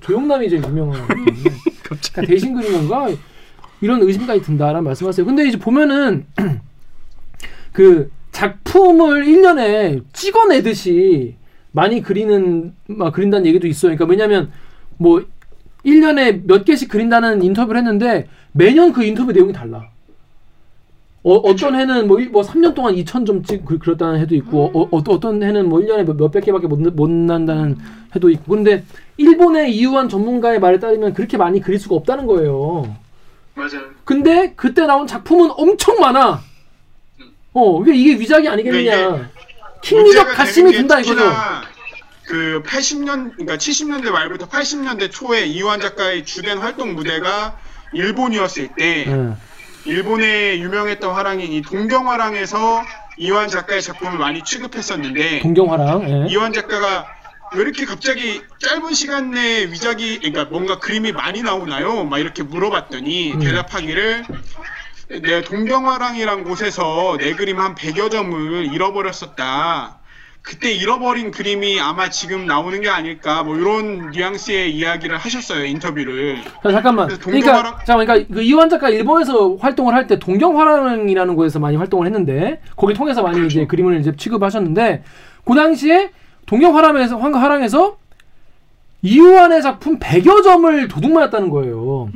[0.00, 3.08] 조영남이 제일 유명한 그러니까 대신 그린 건가?
[3.80, 5.26] 이런 의심까지 든다라는 말씀하세요.
[5.26, 6.26] 근데 이제 보면은
[7.72, 11.37] 그 작품을 1년에 찍어내듯이
[11.78, 13.94] 많이 그리는 막 그린다는 얘기도 있어요.
[13.96, 14.50] 그러니까 왜냐면
[14.96, 15.24] 뭐
[15.86, 19.88] 1년에 몇 개씩 그린다는 인터뷰를 했는데 매년 그 인터뷰 내용이 달라.
[21.22, 24.88] 어, 어떤 해는 뭐, 일- 뭐 3년 동안 2,000점 찍 그- 그랬다는 해도 있고 어,
[24.90, 27.76] 어, 어 떤 해는 뭐 1년에 몇백 개밖에 못, 못 난다는
[28.16, 28.82] 해도 있고 근데
[29.18, 32.96] 일본의 이유한 전문가의 말에 따르면 그렇게 많이 그릴 수가 없다는 거예요.
[33.54, 33.82] 맞아요.
[34.04, 36.40] 근데 그때 나온 작품은 엄청 많아.
[37.52, 39.28] 어, 이게 이게 위작이 아니겠느냐.
[39.82, 41.32] 킹리적 가심이 든다 이거죠.
[42.26, 47.58] 그 80년 그러니까 70년대 말부터 80년대 초에 이완 작가의 주된 활동 무대가
[47.94, 49.90] 일본이었을 때 예.
[49.90, 52.82] 일본의 유명했던 화랑인 이 동경화랑에서
[53.16, 56.10] 이완 작가의 작품을 많이 취급했었는데 동경화랑.
[56.28, 56.32] 예.
[56.32, 57.06] 이완 작가가
[57.54, 62.04] 왜 이렇게 갑자기 짧은 시간 내에 위작이 그러니까 뭔가 그림이 많이 나오나요?
[62.04, 63.38] 막 이렇게 물어봤더니 음.
[63.38, 64.24] 대답하기를
[65.08, 69.96] 내가 동경화랑이란 곳에서 내 그림 한 100여 점을 잃어버렸었다.
[70.42, 76.42] 그때 잃어버린 그림이 아마 지금 나오는 게 아닐까 뭐 이런 뉘앙스의 이야기를 하셨어요 인터뷰를.
[76.62, 77.08] 자, 잠깐만.
[77.08, 82.06] 그러니까 동경화랑 잠깐 그러니까 그 이완 작가 일본에서 활동을 할 때 동경화랑이라는 곳에서 많이 활동을
[82.06, 85.02] 했는데 거기 통해서 많이 이제 그림을 이제 취급하셨는데
[85.44, 86.12] 그 당시에
[86.46, 87.98] 동경화랑에서 황화랑에서
[89.02, 92.08] 이완의 작품 100여 점을 도둑 맞았다는 거예요.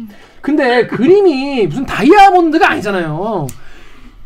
[0.43, 3.47] 근데 그림이 무슨 다이아몬드가 아니잖아요.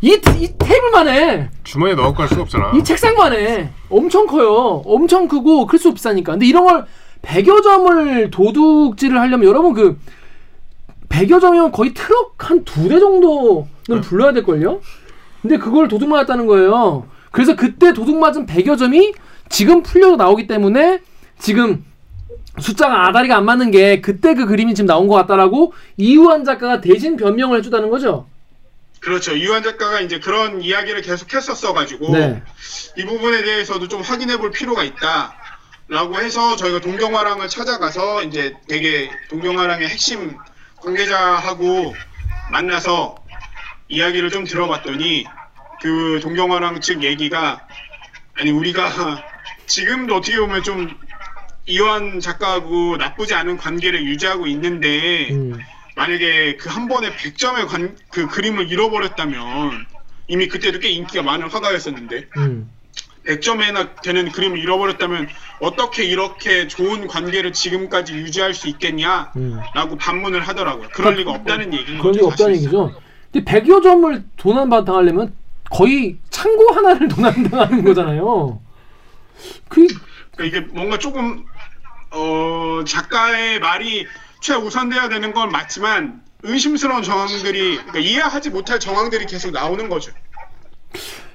[0.00, 0.08] 이,
[0.38, 1.50] 이 테이블만 해.
[1.64, 2.72] 주머니에 넣고 갈 수가 없잖아.
[2.74, 3.70] 이 책상만 해.
[3.88, 4.82] 엄청 커요.
[4.84, 6.32] 엄청 크고 클수록 비싸니까.
[6.32, 6.86] 근데 이런 걸
[7.22, 9.98] 100여 점을 도둑질을 하려면 여러분 그
[11.08, 14.80] 100여 점이면 거의 트럭 한 두 대 정도는 불러야 될걸요?
[15.42, 17.06] 근데 그걸 도둑 맞았다는 거예요.
[17.30, 19.12] 그래서 그때 도둑 맞은 100여 점이
[19.48, 21.00] 지금 풀려도 나오기 때문에
[21.38, 21.84] 지금
[22.60, 27.16] 숫자가 아다리가 안 맞는 게 그때 그 그림이 지금 나온 것 같다라고 이우한 작가가 대신
[27.16, 28.26] 변명을 해주다는 거죠.
[29.00, 29.36] 그렇죠.
[29.36, 32.42] 이완 작가가 이제 그런 이야기를 계속 했었어가지고 네.
[32.96, 35.34] 이 부분에 대해서도 좀 확인해 볼 필요가 있다.
[35.88, 40.36] 라고 해서 저희가 동경화랑을 찾아가서 이제 되게 동경화랑의 핵심
[40.80, 41.94] 관계자하고
[42.50, 43.14] 만나서
[43.88, 45.24] 이야기를 좀 들어봤더니
[45.80, 47.68] 그 동경화랑 측 얘기가
[48.34, 48.90] 아니 우리가
[49.66, 50.98] 지금도 어떻게 보면 좀
[51.66, 55.58] 이완 작가하고 나쁘지 않은 관계를 유지하고 있는데 음.
[55.96, 59.86] 만약에 그 한 번에 100점의 관, 그 그림을 잃어버렸다면
[60.28, 62.70] 이미 그때도 꽤 인기가 많은 화가였었는데 음.
[63.26, 65.26] 100점에나 되는 그림을 잃어버렸다면
[65.60, 69.32] 어떻게 이렇게 좋은 관계를 지금까지 유지할 수 있겠냐?
[69.36, 69.58] 음.
[69.74, 70.88] 라고 반문을 하더라고요.
[70.92, 72.26] 그럴 리가 없다는 얘기인 게 거죠.
[72.26, 72.54] 없다는.
[72.56, 72.94] 얘기죠.
[73.32, 75.34] 근데 100여 점을 도난받 당하려면
[75.70, 78.60] 거의 창고 하나를 도난당하는 거잖아요.
[79.68, 79.86] 그
[80.36, 81.44] 그러니까 이게 뭔가 조금
[82.76, 84.06] 어, 작가의 말이
[84.40, 90.12] 최우선돼야 되는 건 맞지만 의심스러운 정황들이 그러니까 이해하지 못할 정황들이 계속 나오는 거죠.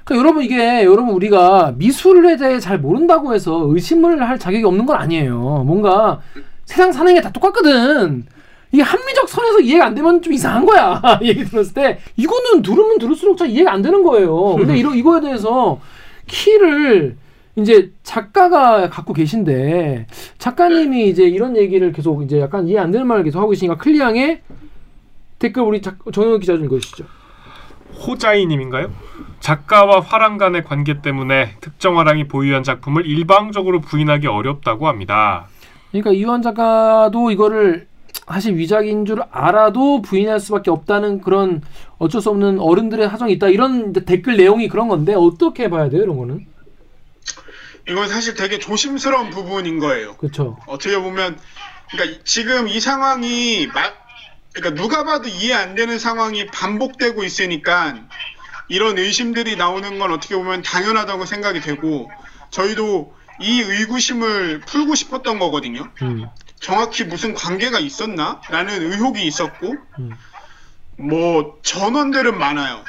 [0.04, 4.98] 그러니까 여러분 이게 여러분 우리가 미술에 대해 잘 모른다고 해서 의심을 할 자격이 없는 건
[4.98, 5.64] 아니에요.
[5.66, 6.22] 뭔가
[6.66, 8.26] 세상 사는 게 다 똑같거든.
[8.72, 11.02] 이게 합리적 선에서 이해가 안 되면 좀 이상한 거야.
[11.24, 14.56] 얘기 들었을 때 이거는 들으면 들을수록 잘 이해가 안 되는 거예요.
[14.56, 15.80] 근데 이러 이거에 대해서
[16.28, 17.18] 키를
[17.56, 23.24] 이제 작가가 갖고 계신데 작가님이 이제 이런 얘기를 계속 이제 약간 이해 안 되는 말을
[23.24, 24.42] 계속 하고 계시니까 클리앙의
[25.40, 27.06] 댓글 우리 작, 정영욱 기자 좀 읽어주시죠.
[28.08, 28.92] 호자이님인가요?
[29.42, 35.48] 작가와 화랑 간의 관계 때문에 특정 화랑이 보유한 작품을 일방적으로 부인하기 어렵다고 합니다.
[35.92, 37.88] 그러니까 이완 작가도 이거를
[38.28, 41.62] 사실 위작인 줄 알아도 부인할 수밖에 없다는 그런
[41.98, 46.18] 어쩔 수 없는 어른들의 사정이 있다 이런 댓글 내용이 그런 건데 어떻게 봐야 돼요 이런
[46.18, 46.46] 거는?
[47.88, 50.16] 이건 사실 되게 조심스러운 부분인 거예요.
[50.18, 50.58] 그렇죠.
[50.68, 51.40] 어떻게 보면
[51.92, 53.92] 그러니까 지금 이 상황이 마,
[54.54, 57.96] 그러니까 누가 봐도 이해 안 되는 상황이 반복되고 있으니까
[58.68, 62.10] 이런 의심들이 나오는 건 어떻게 보면 당연하다고 생각이 되고
[62.52, 65.90] 저희도 이 의구심을 풀고 싶었던 거거든요.
[66.02, 66.28] 음.
[66.60, 68.40] 정확히 무슨 관계가 있었나?
[68.50, 69.76] 라는 의혹이 있었고
[70.98, 72.84] 뭐 전원들은 많아요.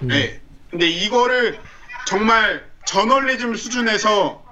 [0.00, 0.40] 네.
[0.70, 1.58] 근데 이거를
[2.06, 4.44] 정말 저널리즘 수준에서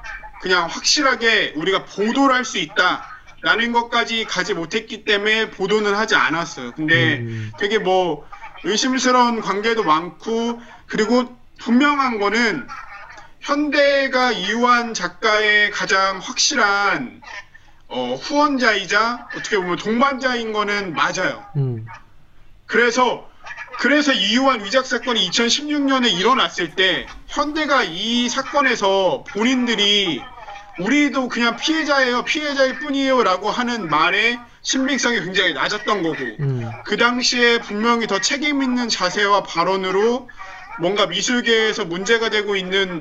[0.43, 3.11] 그냥 확실하게 우리가 보도를 할 수 있다.
[3.41, 6.73] 라는 것까지 가지 못했기 때문에 보도는 하지 않았어요.
[6.73, 7.21] 근데
[7.59, 8.27] 되게 뭐
[8.63, 12.67] 의심스러운 관계도 많고 그리고 분명한 거는
[13.41, 17.21] 현대가 이완 작가의 가장 확실한
[17.89, 21.45] 어, 후원자이자 어떻게 보면 동반자인 거는 맞아요.
[21.57, 21.85] 음.
[22.65, 23.29] 그래서
[23.79, 30.23] 그래서 이유한 위작 사건이 2016년에 일어났을 때 현대가 이 사건에서 본인들이
[30.79, 36.71] 우리도 그냥 피해자예요, 피해자일 뿐이에요라고 하는 말의 신빙성이 굉장히 낮았던 거고 음.
[36.85, 40.29] 그 당시에 분명히 더 책임 있는 자세와 발언으로
[40.81, 43.01] 뭔가 미술계에서 문제가 되고 있는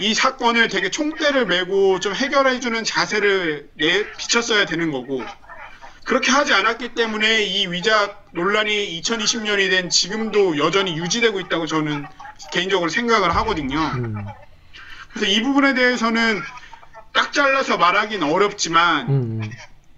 [0.00, 5.22] 이 사건을 되게 총대를 메고 좀 해결해주는 자세를 내 비쳤어야 되는 거고
[6.04, 12.06] 그렇게 하지 않았기 때문에 이 위작 논란이 2020년이 된 지금도 여전히 유지되고 있다고 저는
[12.52, 13.78] 개인적으로 생각을 하거든요.
[15.12, 16.40] 그래서 이 부분에 대해서는
[17.12, 19.50] 딱 잘라서 말하기는 어렵지만 음.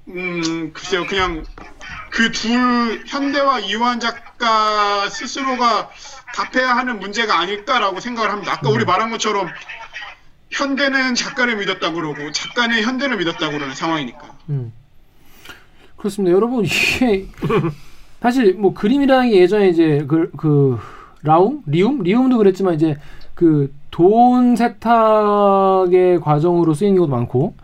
[0.09, 1.45] 음, 글쎄요, 그냥
[2.11, 5.91] 그 둘 현대와 이완 작가 스스로가
[6.35, 8.53] 답해야 하는 문제가 아닐까라고 생각을 합니다.
[8.53, 9.49] 아까 우리 말한 것처럼
[10.51, 14.37] 현대는 작가를 믿었다 그러고 작가는 현대를 믿었다 그러는 상황이니까.
[14.51, 14.73] 음.
[16.05, 16.35] 그렇습니다.
[16.35, 17.27] 여러분 이게
[18.21, 20.79] 사실 뭐 그림이라는 게 예전에 이제 그, 그
[21.23, 22.97] 라움, 리움, 리움도 그랬지만 이제
[23.35, 27.55] 그 돈 세탁의 과정으로 쓰이는 경우도 많고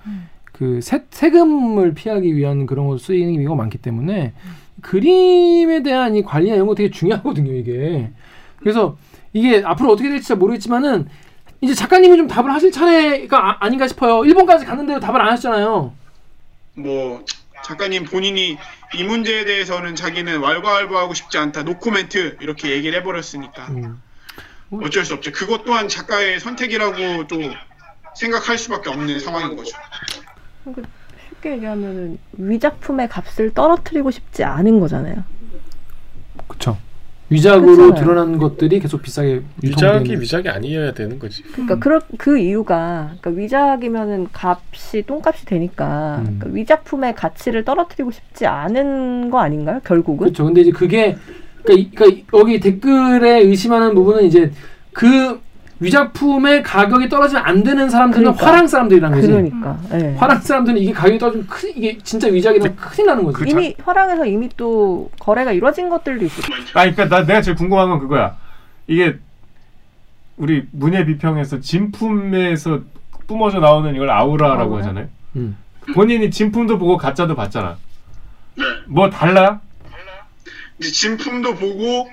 [0.52, 4.32] 그 세, 세금을 피하기 위한 그런 거 쓰이는 경우가 많기 때문에
[4.80, 8.12] 그림에 대한 이 관리나 이런 거 되게 중요하거든요 이게.
[8.60, 8.96] 그래서
[9.32, 11.08] 이게 앞으로 어떻게 될지 잘 모르겠지만은
[11.62, 14.24] 이제 작가님이 좀 답을 하실 차례가 아, 아닌가 싶어요.
[14.24, 15.92] 일본까지 갔는데도 답을 안 하셨잖아요.
[16.76, 17.24] 뭐
[17.64, 18.58] 작가님 본인이
[18.94, 23.68] 이 문제에 대해서는 자기는 왈가왈부하고 싶지 않다 노코멘트 이렇게 얘기를 해버렸으니까
[24.70, 25.32] 어쩔 수 없죠.
[25.32, 27.36] 그것 또한 작가의 선택이라고 또
[28.16, 29.76] 생각할 수밖에 없는 상황인 거죠.
[30.64, 30.88] 그러니까
[31.28, 35.24] 쉽게 얘기하면은 위작품의 값을 떨어뜨리고 싶지 않은 거잖아요.
[36.46, 36.78] 그렇죠.
[37.30, 37.94] 위작으로 그렇잖아요.
[38.04, 40.20] 드러난 것들이 계속 비싸게 위작이 유통되는.
[40.20, 41.42] 위작이 아니어야 되는 거지.
[41.44, 46.24] 그러니까 그, 그 이유가 그러니까 위작이면은 값이 똥값이 되니까 음.
[46.38, 49.80] 그러니까 위작품의 가치를 떨어뜨리고 싶지 않은 거 아닌가요?
[49.84, 50.18] 결국은?
[50.26, 50.44] 그렇죠.
[50.44, 51.16] 근데 이제 그게
[51.62, 54.50] 그러니까, 이- 그러니까 여기 댓글에 의심하는 부분은 이제
[54.92, 55.40] 그
[55.80, 58.46] 위작품의 가격이 떨어지면 안 되는 사람들은 그러니까.
[58.46, 59.26] 화랑 사람들이란 거지.
[59.28, 59.78] 그러니까.
[59.94, 60.14] 예.
[60.18, 63.44] 화랑 사람들은 이게 가격이 떨어지면 큰 이게 진짜 위작이면 큰일 나는 거지.
[63.48, 66.62] 이미 화랑에서 이미 또 거래가 이루어진 것들도 거예요.
[66.74, 68.36] 아, 그러니까 나 내가 제일 궁금한 건 그거야.
[68.86, 69.18] 이게
[70.36, 72.80] 우리 문예 비평에서 진품에서
[73.26, 74.78] 뿜어져 나오는 이걸 아우라라고 아우라?
[74.78, 75.08] 하잖아요.
[75.36, 75.56] 음.
[75.94, 77.78] 본인이 진품도 보고 가짜도 봤잖아.
[78.86, 79.60] 뭐 달라?
[80.78, 82.08] 이제 진품도 보고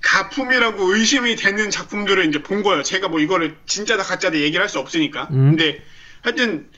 [0.00, 2.82] 가품이라고 의심이 되는 작품들을 이제 본 거예요.
[2.82, 5.28] 제가 뭐 이거를 진짜다 가짜다 얘기를 할 수 없으니까.
[5.30, 5.56] 음.
[5.56, 5.82] 근데
[6.22, 6.68] 하여튼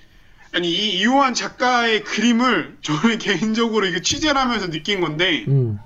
[0.53, 5.79] 아니 이 이호한 작가의 그림을 저는 개인적으로 이게 취재를 하면서 느낀 건데 음.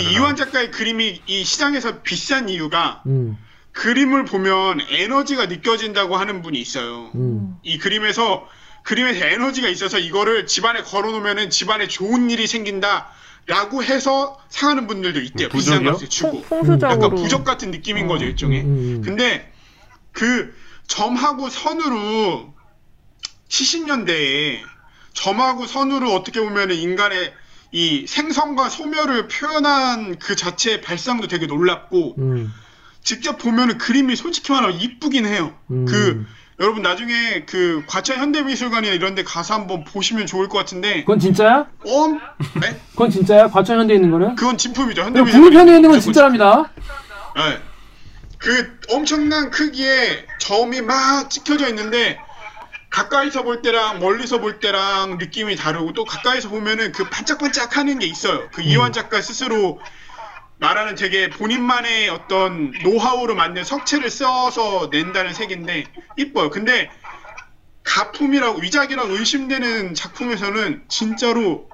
[0.00, 3.38] 이 이호한 작가의 그림이 이 시장에서 비싼 이유가 음.
[3.72, 7.10] 그림을 보면 에너지가 느껴진다고 하는 분이 있어요.
[7.14, 7.56] 음.
[7.62, 8.46] 이 그림에서
[8.82, 13.08] 그림에서 에너지가 있어서 이거를 집안에 걸어놓으면은 집안에 좋은 일이 생긴다
[13.46, 15.48] 라고 해서 사가는 분들도 있대요.
[15.48, 15.92] 비싼 부적이요?
[15.92, 16.44] 값을 주고.
[16.82, 18.62] 약간 부적 같은 느낌인 거죠 일종의.
[18.62, 19.02] 음.
[19.04, 19.52] 근데
[20.12, 20.54] 그
[20.86, 22.54] 점하고 선으로
[23.48, 24.60] 70년대에
[25.14, 27.34] 점하고 선으로 어떻게 보면은 인간의
[27.72, 32.52] 이 생성과 소멸을 표현한 그 자체의 발상도 되게 놀랍고 음.
[33.02, 35.58] 직접 보면은 그림이 솔직히 말하면 이쁘긴 해요.
[35.70, 35.86] 음.
[35.86, 36.26] 그
[36.62, 41.66] 여러분 나중에 그 과천 현대미술관이나 이런 데 가서 한번 보시면 좋을 것 같은데 그건 진짜야?
[41.84, 42.20] 엄
[42.60, 42.80] 네?
[42.92, 43.48] 그건 진짜야?
[43.48, 44.36] 과천 현대에 있는 거는?
[44.36, 45.02] 그건 진품이죠.
[45.02, 45.42] 그럼 현대미술관.
[45.42, 46.70] 국립현대에 있는 건 진짜랍니다.
[47.34, 47.58] 네.
[48.38, 52.20] 그 엄청난 크기의 점이 막 찍혀져 있는데
[52.90, 58.48] 가까이서 볼 때랑 멀리서 볼 때랑 느낌이 다르고 또 가까이서 보면은 그 반짝반짝하는 게 있어요.
[58.52, 59.80] 그 이완 작가 스스로
[60.62, 65.84] 말하는 되게 본인만의 어떤 노하우로 만든 석체를 써서 낸다는 색인데
[66.16, 66.50] 이뻐요.
[66.50, 66.88] 근데
[67.82, 71.68] 가품이라고 위작이라고 의심되는 작품에서는 진짜로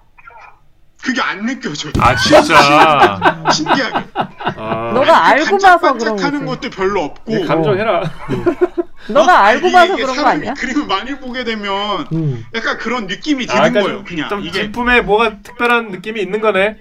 [1.03, 1.93] 그게 안 느껴져요.
[2.01, 3.21] 아, 진짜?
[3.53, 4.07] 신기하게.
[4.57, 4.91] 아.
[4.95, 6.45] 너가 알고 봐서 그런 거지.
[6.45, 7.33] 것도 별로 없고.
[7.35, 8.11] 네, 감정해라.
[9.11, 10.55] 너가 알고 이게- 봐서 그런 거 아니야?
[10.55, 12.45] 그림을 많이 보게 되면 음.
[12.55, 13.97] 약간 그런 느낌이 아, 드는 그러니까 거예요.
[13.99, 16.79] 좀- 그냥 좀 이게 진품에 뭐가 특별한 느낌이 있는 거네.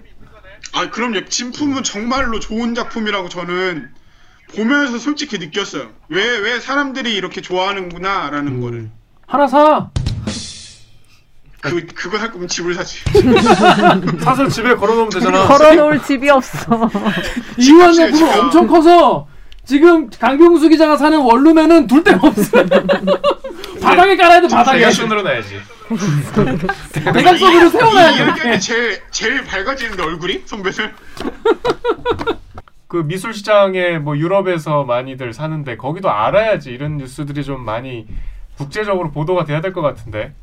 [0.74, 1.26] 아 그럼요.
[1.26, 3.90] 진품은 정말로 좋은 작품이라고 저는
[4.56, 5.90] 보면서 솔직히 느꼈어요.
[6.10, 8.62] 왜 왜 사람들이 이렇게 좋아하는구나 라는 음.
[8.62, 8.90] 거를.
[9.28, 9.90] 하나 사.
[11.60, 13.00] 그 그거 할 거면 집을 사지.
[14.24, 15.48] 사서 집에 걸어놓으면 되잖아.
[15.48, 16.90] 걸어놓을 집이 없어.
[17.58, 18.40] 이완 집값이에요, 작품은 집값.
[18.40, 19.28] 엄청 커서
[19.72, 22.64] 지금 강병수 기자가 사는 원룸에는 둘 데가 없어.
[23.84, 24.78] 바닥에 깔아야 돼 바닥에.
[24.80, 25.60] 대각선으로 놔야지.
[26.94, 28.60] 대각선으로 세워놔야 이렇게 돼.
[28.60, 30.94] 제일 제일 밝아지는데 얼굴이 선배들.
[32.88, 38.08] 그 미술 시장에 뭐 유럽에서 많이들 사는데 거기도 알아야지 이런 뉴스들이 좀 많이
[38.58, 40.34] 국제적으로 보도가 돼야 될 것 같은데.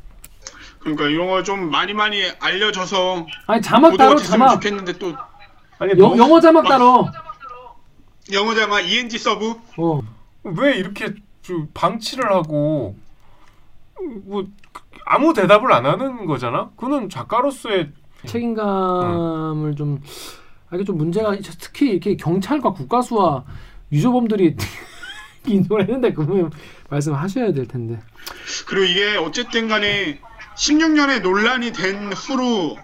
[0.81, 4.49] 그러니까 이런 거 좀 많이 많이 알려져서 아니 자막 따로 자막.
[4.53, 5.15] 좋겠는데 또
[5.79, 7.09] 아니 영, 너무- 영어 자막 따로.
[8.31, 10.01] 영어 자막 ENG sub 어.
[10.43, 12.95] 왜 이렇게 좀 방치를 하고
[14.23, 14.47] 뭐
[15.05, 16.71] 아무 대답을 안 하는 거잖아?
[16.75, 17.91] 그는 작가로서의
[18.25, 20.01] 책임감을 좀
[20.69, 23.45] 아, 이게 좀 문제가 특히 이렇게 경찰과 국과수와
[23.91, 24.55] 유조범들이
[25.45, 26.49] 인도를 했는데 그분
[26.89, 27.99] 말씀하셔야 될 텐데.
[28.67, 30.19] 그리고 이게 어쨌든 간에
[30.55, 32.77] 16년에 논란이 된 후로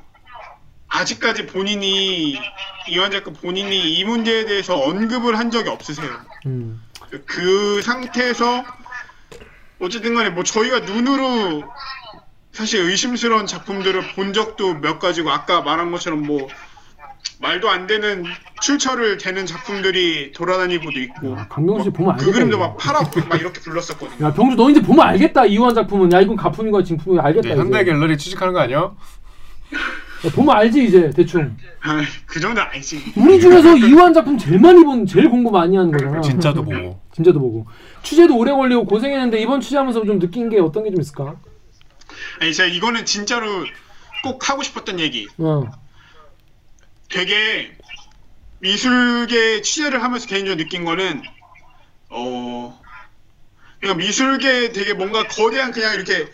[0.92, 2.38] 아직까지 본인이
[2.89, 6.10] 이완 작가 본인이 이 문제에 대해서 언급을 한 적이 없으세요.
[6.46, 6.82] 음.
[7.26, 8.64] 그 상태에서
[9.80, 11.64] 어쨌든 간에 뭐 저희가 눈으로
[12.52, 16.48] 사실 의심스러운 작품들을 본 적도 몇 가지고 아까 말한 것처럼 뭐
[17.39, 18.24] 말도 안 되는
[18.62, 22.32] 출처를 대는 작품들이 돌아다니고도 있고 강병수 씨 보면 그 알겠다.
[22.34, 22.68] 그림도 이거.
[22.68, 24.28] 막 팔아 막 이렇게 불렀었거든요.
[24.28, 27.50] 야 병주 너 이제 보면 알겠다 이완 작품은 야 이건 가품이고 진품이고 알겠다.
[27.50, 27.56] 네.
[27.56, 28.92] 현대 갤러리 취직하는 거 아니야?
[30.26, 31.58] 야, 보면 알지 이제 대충.
[31.82, 33.14] 아, 그 정도 아니지.
[33.16, 36.22] 우리 중에서 이완 작품 제일 많이 본 제일 공부 많이 하는 거잖아.
[36.22, 37.00] 진짜도 보고.
[37.14, 37.66] 진짜도 보고.
[38.04, 41.36] 취재도 오래 걸리고 고생했는데 이번 취재하면서 좀 느낀 게 어떤 게 좀 있을까?
[42.40, 43.66] 아니 제가 이거는 진짜로
[44.24, 45.28] 꼭 하고 싶었던 얘기.
[45.40, 45.64] 어.
[47.10, 47.72] 되게
[48.60, 51.24] 미술계 취재를 하면서 개인적으로 느낀 거는
[52.10, 52.80] 어
[53.80, 56.28] 그러니까 미술계 되게 뭔가 거대한 그냥 이렇게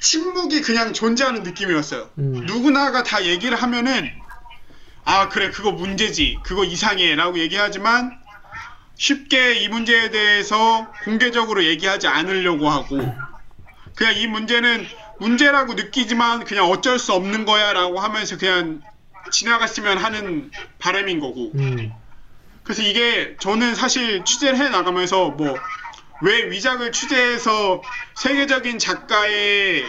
[0.00, 2.10] 침묵이 그냥 존재하는 느낌이었어요.
[2.18, 2.32] 음.
[2.46, 4.10] 누구나가 다 얘기를 하면은
[5.04, 8.18] 아 그래 그거 문제지 그거 이상해라고 얘기하지만
[8.96, 12.98] 쉽게 이 문제에 대해서 공개적으로 얘기하지 않으려고 하고
[13.94, 14.86] 그냥 이 문제는
[15.18, 18.82] 문제라고 느끼지만 그냥 어쩔 수 없는 거야라고 하면서 그냥
[19.30, 21.92] 지나갔으면 하는 바람인 거고 음.
[22.62, 25.56] 그래서 이게 저는 사실 취재를 해 나가면서 뭐
[26.22, 27.82] 왜 위작을 취재해서
[28.16, 29.84] 세계적인 작가의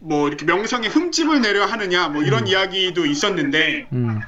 [0.00, 4.20] 뭐 이렇게 명성에 흠집을 내려 하느냐 뭐 이런 이야기도 있었는데 음.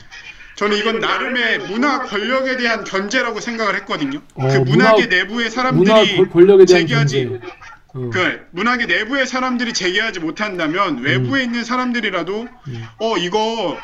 [0.56, 4.20] 저는 이건 나름의 문화 권력에 대한 견제라고 생각을 했거든요.
[4.34, 7.46] 어, 그 문학의 내부의 문화 사람들이 권- 권력에 대한 제기하지 견제.
[7.94, 8.10] 어.
[8.12, 11.04] 그 문학의 내부의 사람들이 제기하지 못한다면 음.
[11.04, 12.48] 외부에 있는 사람들이라도
[12.98, 13.78] 어 이거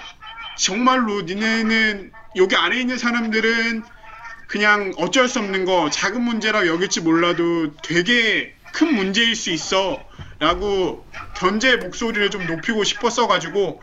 [0.59, 3.83] 정말로 니네는 여기 안에 있는 사람들은
[4.47, 10.03] 그냥 어쩔 수 없는 거 작은 문제라 여길지 몰라도 되게 큰 문제일 수 있어
[10.39, 13.83] 라고 견제의 목소리를 좀 높이고 싶었어 가지고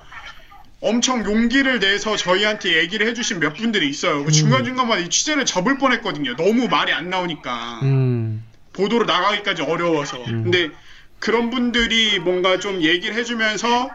[0.82, 4.24] 엄청 용기를 내서 저희한테 얘기를 해주신 몇 분들이 있어요.
[4.26, 6.36] 그 중간중간마다 이 취재를 접을 뻔했거든요.
[6.36, 7.80] 너무 말이 안 나오니까.
[7.84, 8.43] 음.
[8.74, 10.22] 보도로 나가기까지 어려워서.
[10.26, 10.70] 근데
[11.20, 13.89] 그런 분들이 뭔가 좀 얘기를 해주면서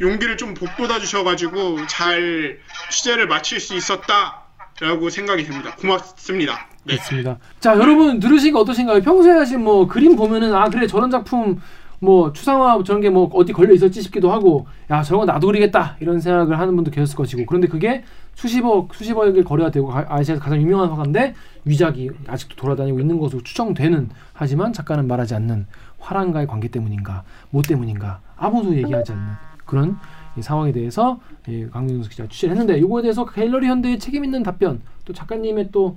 [0.00, 2.58] 용기를 좀 북돋아 주셔가지고 잘
[2.90, 4.39] 취재를 마칠 수 있었다
[4.80, 5.74] 라고 생각이 됩니다.
[5.76, 6.54] 고맙습니다.
[6.84, 6.94] 네.
[6.94, 7.38] 그렇습니다.
[7.60, 9.02] 자 여러분 들으시니까 어떠신가요?
[9.02, 11.60] 평소에 하신 뭐 그림 보면은 아 그래 저런 작품
[11.98, 15.96] 뭐 추상화 저런 게 뭐 어디 걸려 있었지 싶기도 하고 야 저런 거 나도 그리겠다
[16.00, 18.04] 이런 생각을 하는 분도 계셨을 것이고 그런데 그게
[18.34, 21.34] 수십억 수십억의 거래가 되고 가- 아시아에서 가장 유명한 화가인데
[21.66, 25.66] 위작이 아직도 돌아다니고 있는 것으로 추정되는 하지만 작가는 말하지 않는
[25.98, 29.24] 화랑과의 관계 때문인가 뭐 때문인가 아무도 얘기하지 않는
[29.66, 29.98] 그런
[30.36, 31.18] 이 상황에 대해서
[31.48, 35.68] 예, 강민수 기자 가 취재를 했는데 이거에 대해서 갤러리 현대의 책임 있는 답변 또 작가님의
[35.72, 35.96] 또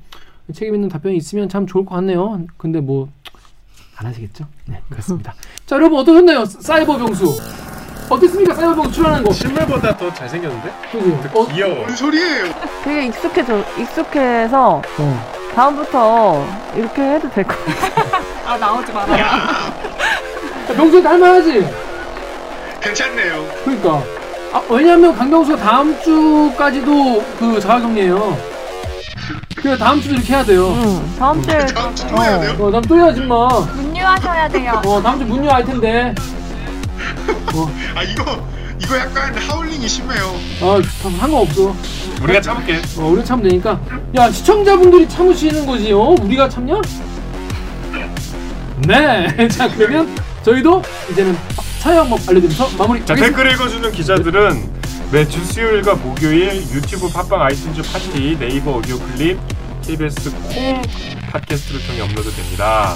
[0.54, 2.42] 책임 있는 답변이 있으면 참 좋을 것 같네요.
[2.58, 3.10] 근데 뭐
[3.96, 4.46] 안 하시겠죠?
[4.66, 5.36] 네, 그렇습니다.
[5.68, 6.46] 자, 여러분 어떠셨나요?
[6.46, 7.26] 사이버 병수.
[8.10, 8.56] 어땠습니까?
[8.56, 9.32] 사이버 병수 출연하는 거.
[9.32, 10.70] 실물보다 더 잘생겼는데?
[11.32, 11.76] 어, 귀여워.
[11.76, 12.46] 뭔 소리예요?
[12.84, 15.52] 되게 익숙해져 익숙해서 어.
[15.54, 16.44] 다음부터
[16.76, 18.18] 이렇게 해도 될 것 같아.
[18.54, 19.20] 아 나오지 마라.
[19.20, 19.74] 야,
[20.76, 21.68] 병수한테 할만하지?
[22.82, 23.46] 괜찮네요.
[23.64, 24.04] 그러니까.
[24.54, 28.38] 아, 왜냐면 강병수가 다음 주까지도 그 자가격리예요.
[29.56, 31.04] 그래 다음 주도 이렇게 해야 돼요.
[31.18, 32.56] 다음 주에 다음 주또 해야 돼요?
[32.60, 33.48] 어, 다음 또 해야지 마.
[33.76, 34.82] 문유하셔야 돼요.
[34.86, 36.14] 어, 다음 주 문유 할 텐데.
[37.96, 38.48] 아 이거
[38.80, 40.36] 이거 약간 하울링이 심해요.
[40.62, 41.74] 아, 참 상관없어.
[42.22, 42.82] 우리가 참을게.
[43.00, 43.80] 어, 우리 참으면 되니까.
[44.16, 45.92] 야, 시청자분들이 참으시는 거지.
[45.94, 46.16] 어?
[46.22, 46.76] 우리가 참냐?
[48.88, 49.48] 네.
[49.50, 50.82] 자, 그러면 저희도
[51.12, 51.36] 이제는
[51.84, 53.06] 사회 방법 알려드리면서 마무리.
[53.06, 53.14] 자.
[53.14, 54.72] 댓글 읽어주는 기자들은
[55.12, 59.38] 매주 수요일과 목요일 유튜브 팟빵 아이튠즈 팟티 네이버 오디오 클립
[59.86, 60.82] KBS 콩
[61.30, 62.96] 팟캐스트를 통해 업로드됩니다.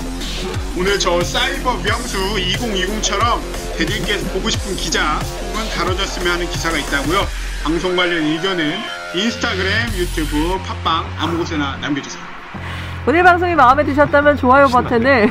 [0.78, 3.42] 오늘 저 사이버 명수 2020처럼
[3.78, 7.20] 대들께서 보고 싶은 기자 혹은 다뤄졌으면 하는 기사가 있다고요.
[7.66, 8.72] 방송 관련 의견은
[9.14, 12.24] 인스타그램, 유튜브, 팟빵 아무 곳에나 남겨주세요.
[13.06, 15.30] 오늘 방송이 마음에 드셨다면 좋아요 버튼을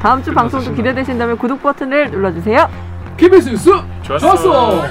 [0.00, 2.93] 다음 주 방송도 기대되신다면 구독 버튼을 눌러주세요.
[3.16, 3.64] KBS 뉴스
[4.02, 4.18] 좋았어.
[4.18, 4.86] 좋았어.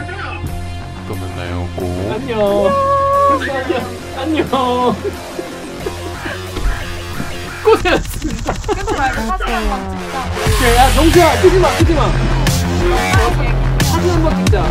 [1.07, 1.67] 또 만나요.
[1.75, 2.11] 꼭.
[2.13, 2.39] 안녕.
[4.17, 4.47] 안녕.
[4.47, 4.95] 안녕.
[7.63, 8.53] 고생하셨습니다.
[8.53, 10.75] 끊지 말고 사진 한번 찍자.
[10.75, 12.09] 야, 정수야, 끄지 마, 끄지 마.
[13.83, 14.63] 사진 한번 찍자.